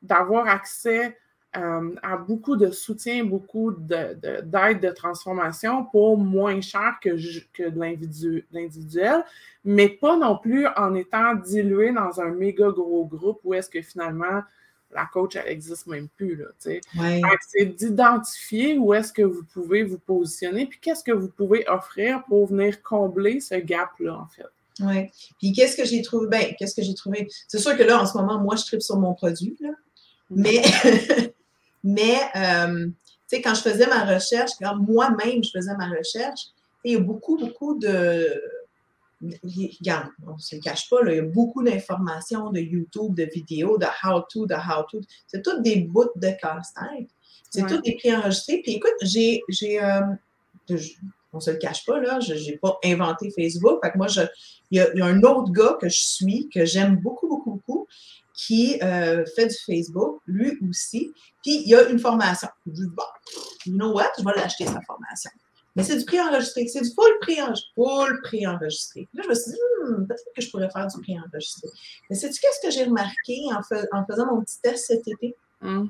[0.00, 1.18] d'avoir accès
[1.56, 7.16] euh, à beaucoup de soutien, beaucoup d'aide de, de, transformation pour moins cher que,
[7.52, 9.24] que de l'individuel,
[9.64, 13.82] mais pas non plus en étant dilué dans un méga gros groupe où est-ce que
[13.82, 14.42] finalement
[14.92, 16.42] la coach, elle n'existe même plus.
[16.58, 16.80] C'est
[17.64, 22.46] d'identifier où est-ce que vous pouvez vous positionner, puis qu'est-ce que vous pouvez offrir pour
[22.46, 24.46] venir combler ce gap-là, en fait.
[24.80, 25.10] Oui.
[25.38, 26.28] Puis qu'est-ce que j'ai trouvé?
[26.28, 27.28] Ben, qu'est-ce que j'ai trouvé?
[27.48, 29.70] C'est sûr que là, en ce moment, moi, je tripe sur mon produit, là.
[30.30, 30.42] Mm.
[30.42, 30.62] Mais,
[31.86, 32.92] mais euh, tu
[33.28, 36.40] sais, quand je faisais ma recherche, quand moi-même, je faisais ma recherche,
[36.84, 38.28] il y a beaucoup, beaucoup de
[39.22, 43.78] regarde, on ne se cache pas, il y a beaucoup d'informations de YouTube, de vidéos,
[43.78, 45.00] de how-to, de how-to.
[45.26, 47.08] C'est toutes des bouts de casse-tête.
[47.48, 48.60] C'est toutes des prix enregistrés.
[48.62, 50.00] Puis écoute, j'ai, j'ai euh,
[51.32, 53.78] on ne se le cache pas, là, je n'ai pas inventé Facebook.
[53.82, 54.08] Fait que moi,
[54.70, 57.86] il y, a un autre gars que je suis, que j'aime beaucoup, beaucoup, beaucoup,
[58.34, 61.12] qui euh, fait du Facebook, lui aussi.
[61.42, 62.48] Puis il y a une formation.
[62.66, 63.02] Je dis, bon,
[63.66, 65.30] you know what, je vais l'acheter, sa formation.
[65.76, 66.66] Mais c'est du prix enregistré.
[66.68, 67.38] C'est du full prix,
[67.74, 69.06] full prix enregistré.
[69.12, 71.68] Là, je me suis dit, hmm, peut-être que je pourrais faire du prix enregistré.
[72.08, 75.36] Mais sais-tu qu'est-ce que j'ai remarqué en, faisant mon petit test cet été?
[75.60, 75.88] Hmm.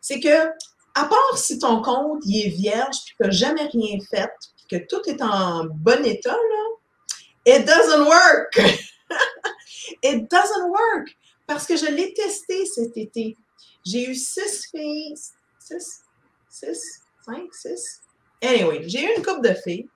[0.00, 0.48] C'est que,
[0.94, 4.32] à part si ton compte il est vierge puis que tu n'as jamais rien fait,
[4.56, 8.58] puis que tout est en bon état, là, it doesn't work!
[10.02, 11.14] it doesn't work!
[11.46, 13.36] Parce que je l'ai testé cet été.
[13.84, 15.14] J'ai eu six filles,
[15.58, 16.02] six,
[16.48, 18.00] six, cinq, six,
[18.42, 19.88] Anyway, j'ai eu une couple de filles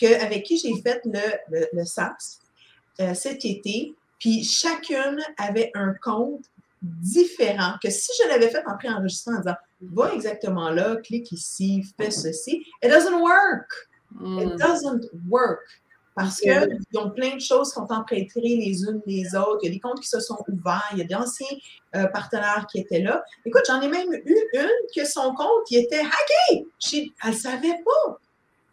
[0.00, 2.40] que, avec qui j'ai fait le, le, SAPS
[3.00, 6.44] euh, cet été, puis chacune avait un compte
[6.82, 11.82] différent que si je l'avais fait en pré-enregistrement en disant va exactement là, clique ici,
[11.96, 13.88] fais ceci, it doesn't work.
[14.20, 14.56] It hmm.
[14.56, 15.60] doesn't work.
[16.18, 19.60] Parce qu'ils ont plein de choses qui sont empruntées les unes les autres.
[19.62, 20.88] Il y a des comptes qui se sont ouverts.
[20.92, 21.56] Il y a d'anciens
[21.94, 23.22] euh, partenaires qui étaient là.
[23.44, 26.66] Écoute, j'en ai même eu une que son compte il était hacké.
[26.92, 28.18] Elle ne savait pas.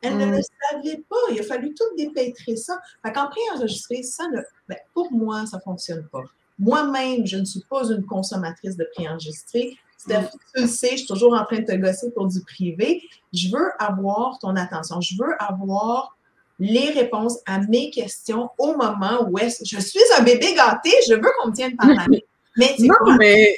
[0.02, 0.42] Elle ne le mm.
[0.72, 1.16] savait pas.
[1.32, 2.80] Il a fallu tout dépêtrer ça.
[3.06, 6.24] Fait qu'en préenregistré, ça ne, ben, pour moi, ça ne fonctionne pas.
[6.58, 9.78] Moi-même, je ne suis pas une consommatrice de préenregistré.
[10.08, 10.14] Mm.
[10.56, 13.04] Tu le sais, je suis toujours en train de te gosser pour du privé.
[13.34, 15.00] Je veux avoir ton attention.
[15.00, 16.15] Je veux avoir
[16.60, 21.16] les réponses à mes questions au moment où est-ce je suis un bébé gâté, je
[21.16, 22.20] veux qu'on me tienne par la main.
[22.58, 23.54] Mais non, mais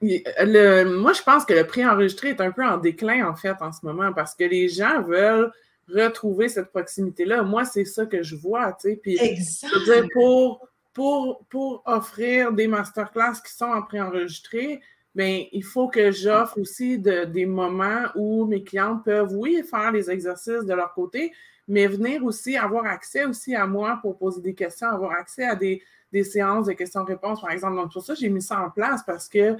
[0.00, 3.56] le, moi, je pense que le prix enregistré est un peu en déclin, en fait,
[3.60, 5.52] en ce moment, parce que les gens veulent
[5.88, 7.42] retrouver cette proximité-là.
[7.42, 9.00] Moi, c'est ça que je vois, tu sais.
[9.02, 14.80] Puis, je veux dire, pour, pour, pour offrir des masterclass qui sont en préenregistré,
[15.14, 20.10] bien, il faut que j'offre aussi des moments où mes clients peuvent, oui, faire les
[20.10, 21.32] exercices de leur côté,
[21.68, 25.54] mais venir aussi avoir accès aussi à moi pour poser des questions, avoir accès à
[25.54, 25.82] des,
[26.22, 27.76] séances de questions-réponses, par exemple.
[27.76, 29.56] Donc, pour ça, j'ai mis ça en place parce que.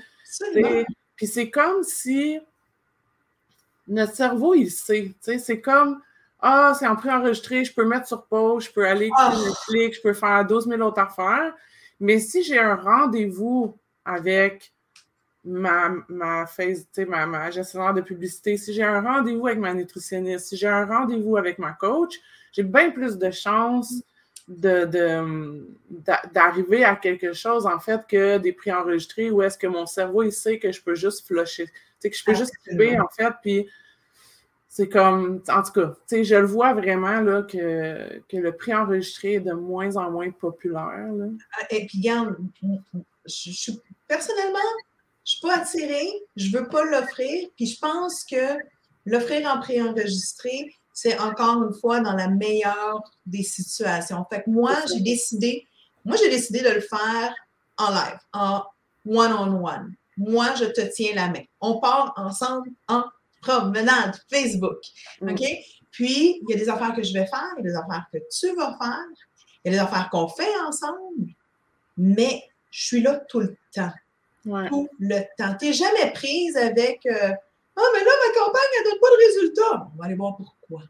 [1.17, 2.39] Puis c'est comme si
[3.89, 5.13] notre cerveau, il sait.
[5.21, 6.01] C'est comme.
[6.41, 9.49] Ah, c'est en préenregistré, je peux mettre sur pause, je peux aller sur oh.
[9.49, 11.55] Netflix, je peux faire 12 000 autres affaires.
[12.01, 14.74] Mais si j'ai un rendez-vous avec
[15.45, 20.47] ma, ma, face, ma, ma gestionnaire de publicité, si j'ai un rendez-vous avec ma nutritionniste,
[20.47, 22.21] si j'ai un rendez-vous avec ma coach,
[22.53, 24.03] j'ai bien plus de chances
[24.49, 25.67] de,
[26.33, 30.23] d'arriver à quelque chose, en fait, que des prix enregistrés où est-ce que mon cerveau,
[30.23, 31.67] il sait que je peux juste flusher,
[32.03, 33.69] que je peux juste couper, en fait, puis
[34.69, 39.35] c'est comme, en tout cas, je le vois vraiment là, que, que le prix enregistré
[39.35, 41.11] est de moins en moins populaire.
[41.53, 42.37] Ah, et puis, regarde,
[43.25, 43.71] je,
[44.09, 44.59] personnellement,
[45.25, 48.59] je ne suis pas attirée, je ne veux pas l'offrir, puis je pense que
[49.07, 54.25] l'offrir en préenregistré, c'est encore une fois dans la meilleure des situations.
[54.31, 55.67] Fait que moi, j'ai décidé,
[56.05, 57.35] moi, j'ai décidé de le faire
[57.79, 58.65] en live, en
[59.07, 59.95] one-on-one.
[60.17, 61.43] Moi, je te tiens la main.
[61.61, 63.05] On part ensemble en
[63.41, 64.79] promenade Facebook.
[65.21, 65.31] Mm.
[65.31, 65.43] OK?
[65.91, 68.05] Puis, il y a des affaires que je vais faire, il y a des affaires
[68.13, 69.05] que tu vas faire,
[69.65, 71.33] il y a des affaires qu'on fait ensemble,
[71.97, 73.93] mais je suis là tout le temps
[74.45, 75.57] tout le temps.
[75.59, 77.31] Tu n'es jamais prise avec euh,
[77.77, 79.91] Ah, mais là, ma campagne, elle ne donne pas de résultat.
[79.95, 80.83] On va aller voir pourquoi.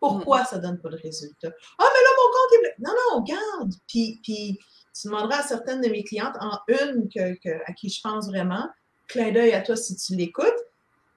[0.00, 1.50] Pourquoi ça ne donne pas de résultat?
[1.78, 2.74] Ah, mais là, mon compte est.
[2.80, 3.72] Non, non, garde.
[3.86, 4.58] Puis, puis
[4.94, 7.08] tu demanderas à certaines de mes clientes, en une
[7.66, 8.68] à qui je pense vraiment,
[9.08, 10.46] clin d'œil à toi si tu l'écoutes.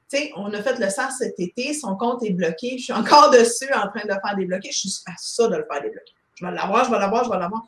[0.09, 2.77] Tu sais, on a fait le SAR cet été, son compte est bloqué.
[2.77, 4.71] Je suis encore dessus en train de le faire débloquer.
[4.71, 6.13] Je suis à ça de le faire débloquer.
[6.35, 7.63] Je vais l'avoir, je vais l'avoir, je vais l'avoir.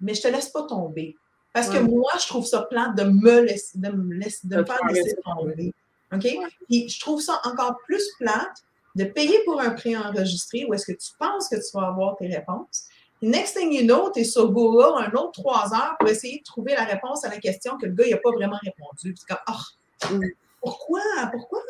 [0.00, 1.16] Mais je ne te laisse pas tomber.
[1.52, 4.64] Parce que moi, je trouve ça plate de me laisser, de me, laisser, de me
[4.64, 5.74] faire laisser tomber.
[6.12, 6.26] OK?
[6.68, 8.64] Puis je trouve ça encore plus plate
[8.96, 12.16] de payer pour un prix enregistré où est-ce que tu penses que tu vas avoir
[12.16, 12.86] tes réponses.
[13.22, 16.44] Next thing you know, tu es sur Google un autre trois heures pour essayer de
[16.44, 19.14] trouver la réponse à la question que le gars n'a pas vraiment répondu.
[19.16, 20.18] C'est comme, oh,
[20.60, 21.02] pourquoi?
[21.30, 21.60] Pourquoi?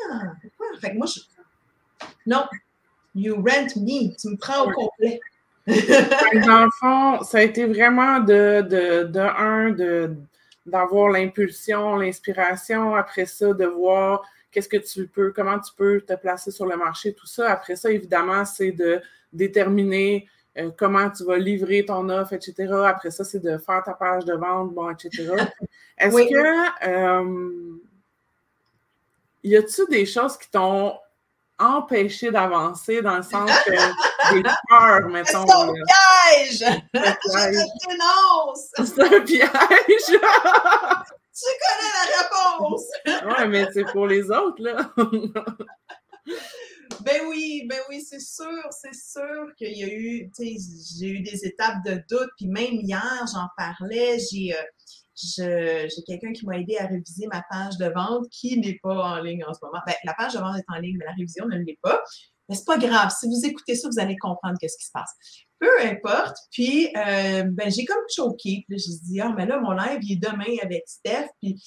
[0.42, 0.78] Pourquoi?
[0.80, 1.20] Fait que moi, je.
[2.26, 2.44] Non,
[3.14, 4.16] you rent me.
[4.16, 5.20] Tu me prends au complet.
[6.46, 10.14] Dans le fond, ça a été vraiment de, de, de un, de,
[10.66, 16.14] d'avoir l'impulsion, l'inspiration, après ça, de voir qu'est-ce que tu peux, comment tu peux te
[16.14, 17.50] placer sur le marché, tout ça.
[17.50, 19.00] Après ça, évidemment, c'est de
[19.32, 20.28] déterminer
[20.58, 22.72] euh, comment tu vas livrer ton offre, etc.
[22.86, 25.32] Après ça, c'est de faire ta page de vente, bon, etc.
[25.98, 27.76] Est-ce que euh,
[29.44, 30.94] y a-t-il des choses qui t'ont
[31.60, 35.46] empêcher d'avancer dans le sens que des peurs, mettons.
[35.46, 36.64] C'est un piège!
[38.84, 40.06] C'est un piège!
[41.40, 42.84] tu connais la réponse!
[43.06, 44.90] oui, mais c'est pour les autres, là.
[47.00, 50.56] ben oui, ben oui, c'est sûr, c'est sûr qu'il y a eu, tu sais,
[50.98, 54.54] j'ai eu des étapes de doute, puis même hier, j'en parlais, j'ai...
[54.56, 54.62] Euh,
[55.36, 59.20] j'ai quelqu'un qui m'a aidé à réviser ma page de vente qui n'est pas en
[59.20, 59.80] ligne en ce moment.
[59.86, 62.02] Ben, la page de vente est en ligne, mais la révision ne l'est pas.
[62.48, 63.14] Mais c'est pas grave.
[63.16, 65.14] Si vous écoutez ça, vous allez comprendre qu'est-ce qui se passe.
[65.58, 66.36] Peu importe.
[66.50, 68.64] Puis, euh, ben, j'ai comme choqué.
[68.68, 71.28] Puis j'ai dit, ah, mais là, mon live, il est demain avec Steph.
[71.40, 71.62] Puis,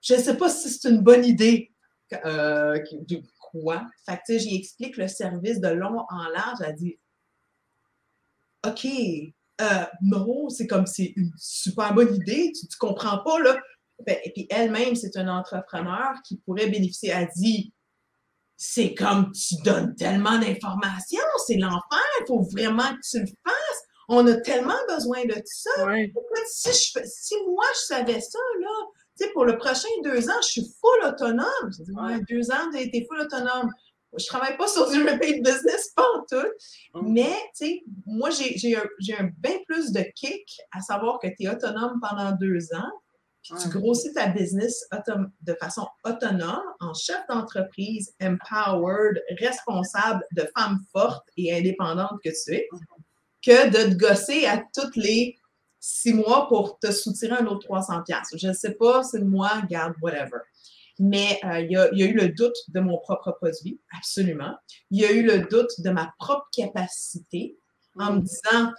[0.00, 1.72] je ne sais pas si c'est une bonne idée.
[2.24, 3.86] Euh, de quoi?
[4.06, 6.58] Fait que, j'y explique le service de long en large.
[6.64, 6.98] Elle dit,
[8.64, 8.86] OK,
[9.60, 13.56] euh, non, c'est comme c'est une super bonne idée, tu ne comprends pas, là.
[14.04, 17.10] Ben, et puis elle-même, c'est un entrepreneur qui pourrait bénéficier.
[17.10, 17.72] Elle dit
[18.56, 23.82] c'est comme tu donnes tellement d'informations, c'est l'enfer, il faut vraiment que tu le fasses.
[24.08, 25.70] On a tellement besoin de ça.
[26.46, 28.68] Si, je, si moi je savais ça, là,
[29.18, 31.70] tu sais, pour le prochain deux ans, je suis full autonome.
[31.70, 33.70] Je dis, ouais, deux ans, tu es full autonome
[34.18, 36.48] je travaille pas sur du repeat business, pas en tout.
[36.94, 37.12] Mm.
[37.12, 38.84] Mais, tu sais, moi, j'ai un,
[39.18, 42.90] un bien plus de kick à savoir que tu es autonome pendant deux ans,
[43.42, 44.88] puis tu grossis ta business
[45.42, 52.54] de façon autonome, en chef d'entreprise, empowered, responsable, de femme forte et indépendante que tu
[52.54, 52.68] es,
[53.44, 55.36] que de te gosser à toutes les
[55.78, 58.38] six mois pour te soutirer un autre 300$.
[58.38, 60.38] Je ne sais pas, c'est moi, garde, whatever.
[60.98, 64.54] Mais euh, il, y a, eu le doute de mon propre produit, absolument.
[64.90, 67.56] Il y a eu le doute de ma propre capacité
[67.98, 68.22] en me mm.
[68.22, 68.72] disant,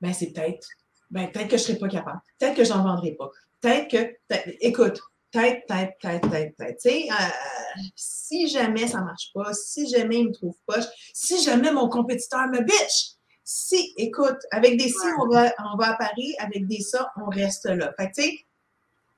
[0.00, 0.68] ben c'est peut-être,
[1.10, 3.88] ben peut-être que je ne serai pas capable, peut-être que je n'en vendrai pas, peut-être
[3.88, 4.16] que,
[4.60, 6.80] écoute, peut-être, peut-être, peut-être, peut-être, peut-être.
[6.80, 10.56] Tu sais, euh, si jamais ça ne marche pas, si jamais il ne me trouve
[10.66, 10.80] pas,
[11.14, 15.90] si jamais mon compétiteur me bitch, si, écoute, avec des si, on va, on va
[15.90, 17.92] à Paris, avec des ça, on reste là.
[17.98, 18.46] Fait tu sais,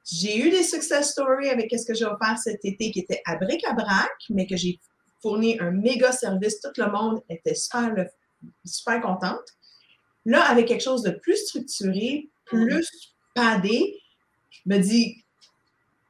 [0.04, 3.36] j'ai eu des success stories avec ce que j'ai offert cet été qui était à
[3.36, 4.78] bric-à-brac, mais que j'ai
[5.22, 6.60] fourni un méga service.
[6.60, 7.94] Tout le monde était super,
[8.64, 9.46] super contente.
[10.26, 13.98] Là, avec quelque chose de plus structuré, plus padé,
[14.50, 15.24] je me dis,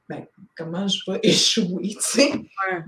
[0.09, 0.27] ben,
[0.57, 2.33] comment je vais échouer, tu sais?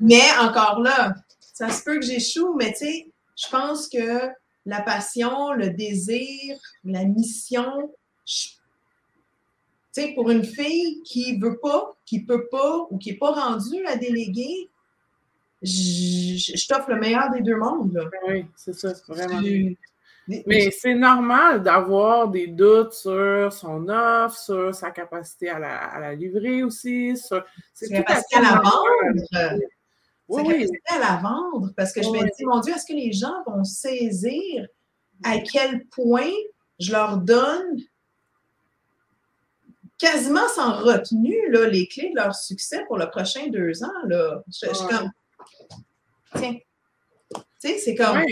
[0.00, 4.28] Mais encore là, ça se peut que j'échoue, mais tu sais, je pense que
[4.66, 7.94] la passion, le désir, la mission,
[9.96, 13.32] tu sais, pour une fille qui veut pas, qui peut pas ou qui n'est pas
[13.32, 14.68] rendue à déléguer,
[15.62, 17.94] je, t'offre le meilleur des deux mondes.
[17.94, 18.04] Là.
[18.28, 19.40] Oui, c'est ça, vraiment.
[20.46, 26.00] Mais c'est normal d'avoir des doutes sur son offre, sur sa capacité à la, à
[26.00, 27.16] la livrer aussi.
[27.16, 29.62] Sur, c'est capacité à la vendre.
[30.28, 31.72] Oui, capacité à la vendre.
[31.76, 34.66] Parce que je me dis, mon Dieu, est-ce que les gens vont saisir
[35.24, 36.32] à quel point
[36.80, 37.78] je leur donne
[39.98, 44.02] quasiment sans retenue là, les clés de leur succès pour le prochain deux ans?
[44.06, 44.42] Là.
[44.48, 45.10] Je, suis comme,
[46.36, 46.56] tiens,
[47.34, 48.22] tu sais, c'est comme.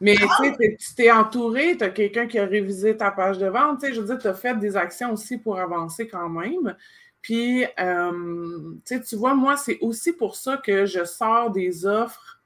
[0.00, 3.84] Mais tu t'es entouré, tu as quelqu'un qui a révisé ta page de vente.
[3.84, 6.76] Je veux dire, tu as fait des actions aussi pour avancer quand même.
[7.22, 12.40] Puis, euh, tu vois, moi, c'est aussi pour ça que je sors des offres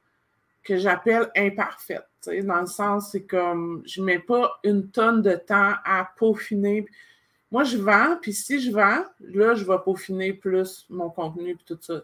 [0.65, 2.09] que j'appelle imparfaites.
[2.27, 6.87] Dans le sens, c'est comme, je ne mets pas une tonne de temps à peaufiner.
[7.55, 11.57] Moi, je vends, puis si je vends, là, je vais peaufiner plus mon contenu et
[11.65, 12.03] tout ça.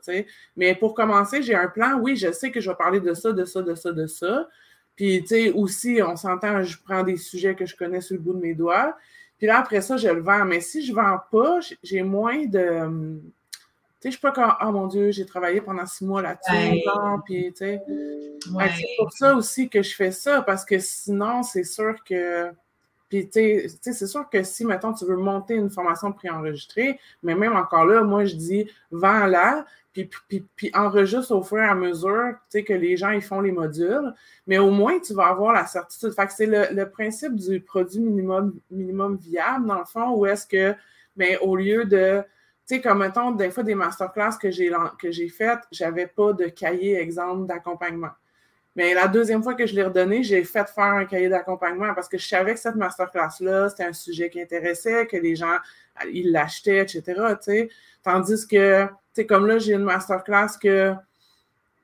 [0.56, 1.98] Mais pour commencer, j'ai un plan.
[1.98, 4.48] Oui, je sais que je vais parler de ça, de ça, de ça, de ça.
[4.94, 8.20] Puis, tu sais, aussi, on s'entend, je prends des sujets que je connais sur le
[8.20, 8.96] bout de mes doigts.
[9.38, 10.44] Puis là, après ça, je le vends.
[10.44, 12.60] Mais si je ne vends pas, j'ai moins de.
[12.60, 16.22] Tu sais, je ne suis pas comme, oh mon Dieu, j'ai travaillé pendant six mois
[16.22, 16.80] là-dessus.
[17.24, 17.82] Puis, tu sais.
[18.38, 22.52] C'est pour ça aussi que je fais ça, parce que sinon, c'est sûr que.
[23.10, 27.34] Puis, tu sais, c'est sûr que si, maintenant tu veux monter une formation préenregistrée, mais
[27.34, 31.74] même encore là, moi, je dis, vends-la, puis, puis, puis, enregistre au fur et à
[31.74, 34.14] mesure que les gens ils font les modules,
[34.46, 36.12] mais au moins tu vas avoir la certitude.
[36.12, 40.46] Fait que c'est le, principe du produit minimum, minimum viable, dans le fond, où est-ce
[40.46, 40.76] que,
[41.16, 42.22] bien, au lieu de,
[42.68, 44.70] tu sais, comme mettons, des fois des masterclass que j'ai,
[45.00, 48.10] que j'ai faites, j'avais pas de cahier exemple d'accompagnement.
[48.76, 52.08] Mais la deuxième fois que je l'ai redonné, j'ai fait faire un cahier d'accompagnement parce
[52.08, 55.56] que je savais que cette masterclass-là, c'était un sujet qui intéressait, que les gens,
[56.12, 57.14] ils l'achetaient, etc.
[58.02, 58.88] Tandis que
[59.28, 60.94] comme là, j'ai une masterclass que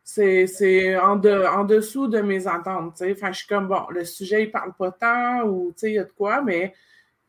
[0.04, 3.02] c'est en, en dessous de mes attentes.
[3.02, 6.04] Enfin, je suis comme, bon, le sujet, il parle pas tant ou il y a
[6.04, 6.72] de quoi, mais,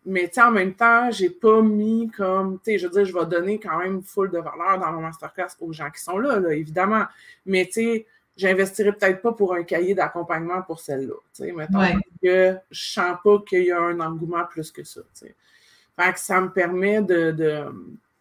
[0.06, 3.80] mais en même temps, j'ai pas mis comme, je veux dire, je vais donner quand
[3.80, 7.06] même full de valeur dans ma masterclass aux gens qui sont là, là évidemment.
[7.46, 8.06] Mais tu sais,
[8.38, 11.16] j'investirai peut-être pas pour un cahier d'accompagnement pour celle-là.
[11.54, 15.02] Mettons que je sens pas qu'il y a un engouement plus que ça.
[15.14, 17.66] Fait que ça me permet de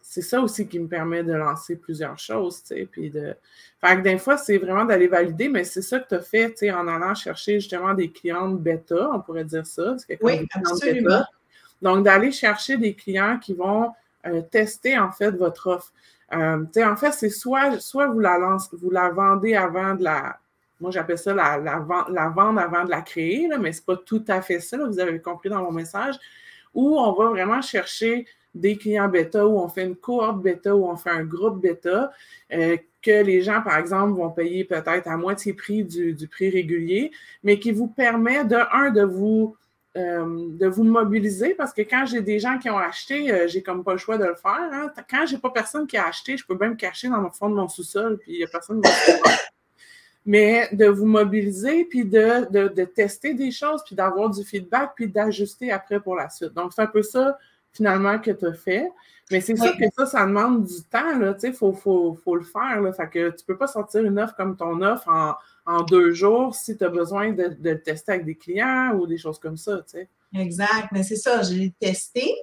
[0.09, 3.35] c'est ça aussi qui me permet de lancer plusieurs choses, tu sais, puis de...
[3.81, 6.51] Fait que des fois, c'est vraiment d'aller valider, mais c'est ça que tu as fait,
[6.51, 9.97] tu sais, en allant chercher justement des clientes bêta, on pourrait dire ça.
[10.21, 11.25] Oui, absolument.
[11.81, 13.91] Donc, d'aller chercher des clients qui vont
[14.25, 15.91] euh, tester, en fait, votre offre.
[16.33, 17.77] Euh, en fait, c'est soit,
[18.11, 18.19] vous
[18.89, 20.39] la vendez avant de la...
[20.79, 22.03] Moi, j'appelle ça la, avant
[22.83, 25.71] de la créer, mais c'est pas tout à fait ça, vous avez compris dans mon
[25.71, 26.15] message,
[26.73, 30.87] où on va vraiment chercher des clients bêta, où on fait une cohorte bêta, où
[30.87, 32.11] on fait un groupe bêta,
[32.53, 37.11] euh, que les gens, par exemple, vont payer peut-être à moitié prix du, prix régulier,
[37.43, 39.55] mais qui vous permet de, un, de vous,
[39.97, 43.63] euh, de vous mobiliser, parce que quand j'ai des gens qui ont acheté, euh, j'ai
[43.63, 44.69] comme pas le choix de le faire.
[44.71, 44.91] Hein.
[45.09, 47.49] Quand j'ai pas personne qui a acheté, je peux même me cacher dans le fond
[47.49, 48.89] de mon sous-sol, puis il n'y a personne qui
[50.25, 54.91] mais de vous mobiliser, puis de, de, de, tester des choses, puis d'avoir du feedback,
[54.95, 56.53] puis d'ajuster après pour la suite.
[56.53, 57.37] Donc, c'est un peu ça
[57.71, 58.91] finalement que tu as fait.
[59.31, 62.17] Mais c'est sûr que ça, ça demande du temps, là, tu sais, il faut, faut,
[62.23, 62.93] faut, le faire, là.
[62.93, 65.33] Fait que tu peux pas sortir une offre comme ton offre en,
[65.67, 69.17] en deux jours si tu as besoin de, le tester avec des clients ou des
[69.17, 70.09] choses comme ça, tu sais.
[70.33, 72.33] Exact, mais c'est ça, je l'ai testé.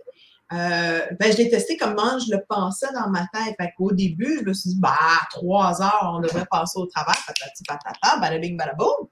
[0.52, 3.56] Euh, ben, je l'ai testé comme moi je le pensais dans ma tête.
[3.58, 4.96] Fait qu'au début, je me suis dit, bah,
[5.30, 9.08] trois heures, on devrait passer au travail, patati patata, bada balaboum.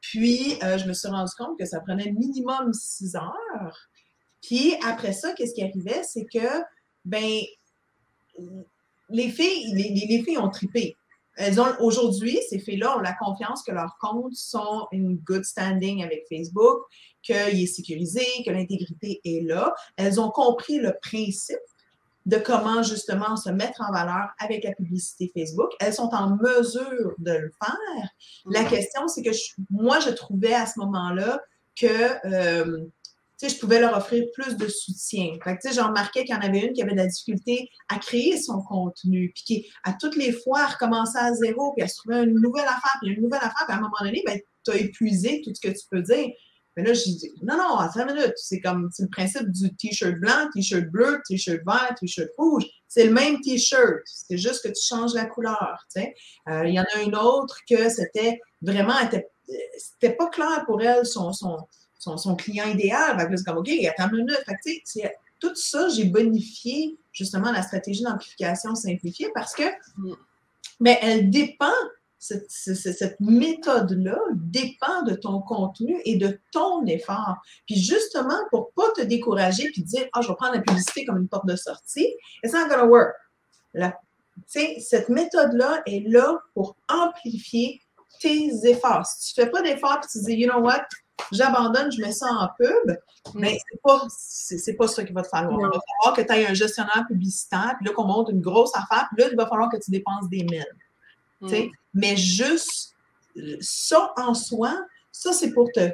[0.00, 3.88] Puis, euh, je me suis rendu compte que ça prenait minimum six heures.
[4.42, 6.62] Puis après ça, qu'est-ce qui arrivait, c'est que,
[7.04, 7.40] ben,
[9.08, 10.94] les filles, les, filles ont tripé.
[11.36, 16.02] Elles ont aujourd'hui, ces filles-là ont la confiance que leurs comptes sont in good standing
[16.02, 16.78] avec Facebook,
[17.22, 19.74] qu'il est sécurisé, que l'intégrité est là.
[19.96, 21.56] Elles ont compris le principe
[22.26, 25.70] de comment justement se mettre en valeur avec la publicité Facebook.
[25.78, 28.08] Elles sont en mesure de le faire.
[28.46, 28.68] La mm.
[28.68, 29.30] question, c'est que
[29.70, 31.40] moi, je trouvais à ce moment-là
[31.76, 32.84] que euh,
[33.42, 35.32] je pouvais leur offrir plus de soutien.
[35.44, 37.98] Fait que, j'ai remarqué qu'il y en avait une qui avait de la difficulté à
[37.98, 41.96] créer son contenu, puis qui, à toutes les fois, recommençait à zéro, puis elle se
[41.96, 44.70] trouvait une nouvelle affaire, puis une nouvelle affaire, puis à un moment donné, ben, tu
[44.70, 46.30] as épuisé tout ce que tu peux dire.
[46.76, 48.34] Mais là, j'ai dit, non, non, à 5 minutes.
[48.36, 52.64] C'est comme, c'est le principe du t-shirt blanc, t-shirt bleu, t-shirt vert, t-shirt rouge.
[52.86, 54.02] C'est le même t-shirt.
[54.04, 56.14] C'est juste que tu changes la couleur, tu sais.
[56.48, 58.92] Euh, il y en a une autre que c'était vraiment,
[59.78, 61.32] c'était pas clair pour elle, son,
[61.98, 63.18] son, client idéal.
[63.18, 64.42] Fait que c'est comme, OK, attends une minute.
[64.46, 69.64] Fait que, tu sais, tout ça, j'ai bonifié justement la stratégie d'amplification simplifiée parce que,
[70.80, 70.98] mais mm.
[71.02, 71.72] elle dépend
[72.18, 77.36] cette, méthode-là dépend de ton contenu et de ton effort.
[77.66, 81.04] Puis justement, pour ne pas te décourager puis dire, ah, je vais prendre la publicité
[81.04, 82.08] comme une porte de sortie,
[82.42, 83.14] it's not gonna work.
[84.78, 87.80] cette méthode-là est là pour amplifier
[88.20, 89.06] tes efforts.
[89.06, 90.86] Si tu ne fais pas d'efforts et tu dis, you know what,
[91.32, 92.96] j'abandonne, je mets ça en pub,
[93.34, 93.58] mais mm.
[93.70, 95.58] c'est pas, c'est, pas ça qu'il va te falloir.
[95.58, 98.74] Il va falloir que tu aies un gestionnaire publicitaire, puis là, qu'on monte une grosse
[98.74, 100.66] affaire, puis là, il va falloir que tu dépenses des mille.
[101.40, 101.70] Mm.
[101.94, 102.94] Mais juste
[103.60, 104.74] ça en soi,
[105.12, 105.90] ça, c'est pour te,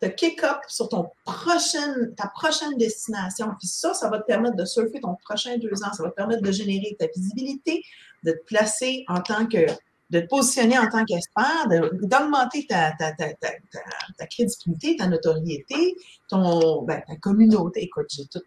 [0.00, 3.48] te kick-up sur ton prochaine, ta prochaine destination.
[3.58, 5.92] Puis ça, ça va te permettre de surfer ton prochain deux ans.
[5.92, 7.82] Ça va te permettre de générer ta visibilité,
[8.22, 9.66] de te placer en tant que
[10.10, 11.66] de te positionner en tant qu'expert,
[12.02, 15.96] d'augmenter ta, ta, ta, ta, crédibilité, ta notoriété,
[16.28, 17.84] ton, ben, ta communauté.
[17.84, 18.44] Écoute, j'ai toutes,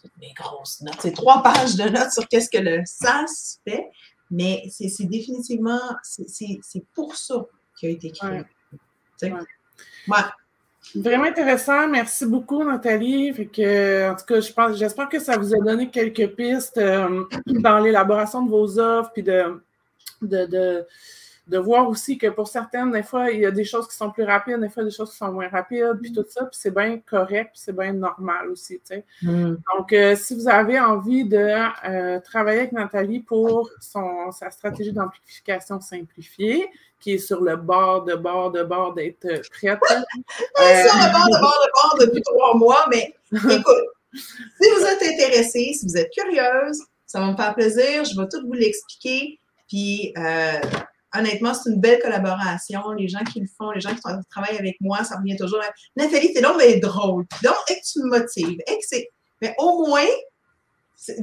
[0.00, 0.98] toutes mes grosses notes.
[1.00, 3.88] C'est trois pages de notes sur qu'est-ce que le SaaS fait.
[4.30, 7.44] Mais c'est définitivement, c'est pour ça
[7.78, 8.42] qu'il a été créé.
[10.94, 11.88] Vraiment intéressant.
[11.88, 13.32] Merci beaucoup, Nathalie.
[13.32, 16.78] Fait que, en tout cas, je pense, j'espère que ça vous a donné quelques pistes
[16.78, 19.62] euh, dans l'élaboration de vos offres, puis de,
[20.20, 20.86] de,
[21.48, 24.10] de voir aussi que pour certaines, des fois, il y a des choses qui sont
[24.10, 26.70] plus rapides, des fois, des choses qui sont moins rapides, puis tout ça, puis c'est
[26.70, 29.04] bien correct, puis c'est bien normal aussi, tu sais.
[29.22, 29.56] Mm.
[29.74, 31.36] Donc, euh, si vous avez envie de
[31.84, 36.68] euh, travailler avec Nathalie pour son, sa stratégie d'amplification simplifiée,
[37.00, 39.80] qui est sur le bord de bord de bord d'être prête.
[39.88, 39.96] sur
[40.56, 43.84] le bord de bord de bord depuis trois mois, mais écoute,
[44.14, 48.28] si vous êtes intéressé, si vous êtes curieuse, ça va me faire plaisir, je vais
[48.28, 49.40] tout vous l'expliquer.
[49.72, 50.60] Puis, euh,
[51.14, 52.90] honnêtement, c'est une belle collaboration.
[52.90, 55.72] Les gens qui le font, les gens qui travaillent avec moi, ça revient toujours à
[55.96, 57.24] Nathalie, t'es donc mais drôle.
[57.42, 58.58] Donc, et que tu me motives.
[58.66, 59.08] Et que c'est.
[59.40, 60.04] Mais au moins,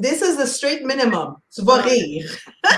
[0.02, 1.36] this is the straight minimum.
[1.54, 2.28] Tu vas rire.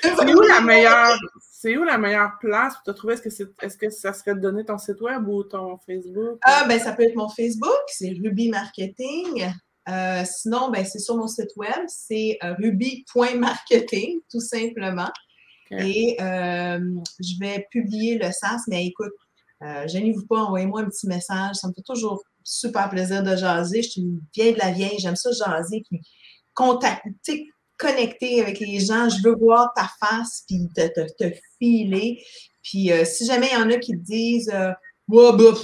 [0.00, 1.18] c'est où la meilleure.
[1.50, 3.14] C'est où la meilleure place pour te trouver?
[3.14, 6.38] Est-ce que, c'est, est-ce que ça serait de donner ton site web ou ton Facebook?
[6.42, 9.50] Ah, ben, ça peut être mon Facebook, c'est Ruby Marketing.
[9.88, 15.10] Euh, sinon, ben, c'est sur mon site web, c'est euh, ruby.marketing, tout simplement.
[15.70, 16.78] Et euh,
[17.20, 19.12] je vais publier le SAS, mais écoute,
[19.62, 21.56] euh, gênez-vous pas, envoyez-moi un petit message.
[21.56, 23.82] Ça me fait toujours super plaisir de jaser.
[23.82, 26.00] Je suis bien de la vieille, j'aime ça jaser, puis
[26.54, 29.08] contacter, connecter avec les gens.
[29.08, 32.22] Je veux voir ta face, puis te, te, filer.
[32.62, 34.72] Puis euh, si jamais il y en a qui te disent, euh,
[35.08, 35.54] bah,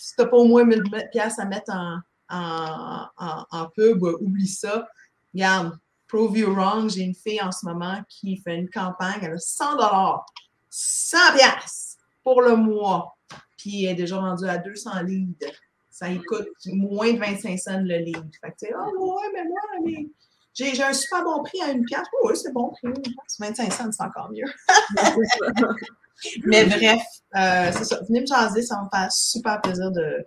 [0.00, 1.98] si t'as pas au moins 1000 pièces à mettre en,
[2.32, 4.88] en, en, en pub, oublie ça.
[5.34, 5.78] Regarde,
[6.08, 9.38] Prove You Wrong, j'ai une fille en ce moment qui fait une campagne, elle a
[9.38, 10.26] 100 dollars,
[10.68, 13.16] 100 pièces pour le mois,
[13.56, 15.46] puis elle est déjà rendue à 200 leads.
[15.90, 18.30] Ça coûte moins de 25 cents le lead.
[18.40, 20.08] Fait que tu sais, oh ouais, mais moi, mais
[20.52, 22.00] j'ai un super bon prix à une pièce.
[22.24, 22.92] oui, c'est bon prix.
[23.38, 24.44] 25 cents, c'est encore mieux.
[26.44, 27.02] mais bref,
[27.36, 28.00] euh, c'est ça.
[28.06, 30.26] Venez me jaser, ça me faire super plaisir de,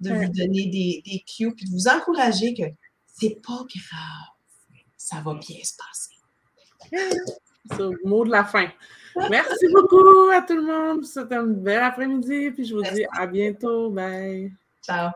[0.00, 2.64] de vous donner des, des cues, puis de vous encourager que
[3.06, 4.30] c'est pas grave
[5.10, 6.14] ça va bien se passer.
[7.70, 8.68] C'est le mot de la fin.
[9.28, 11.04] Merci beaucoup à tout le monde.
[11.04, 12.50] C'était un bel après-midi.
[12.52, 13.90] Puis je vous dis à bientôt.
[13.90, 14.52] Bye.
[14.82, 15.10] Ciao.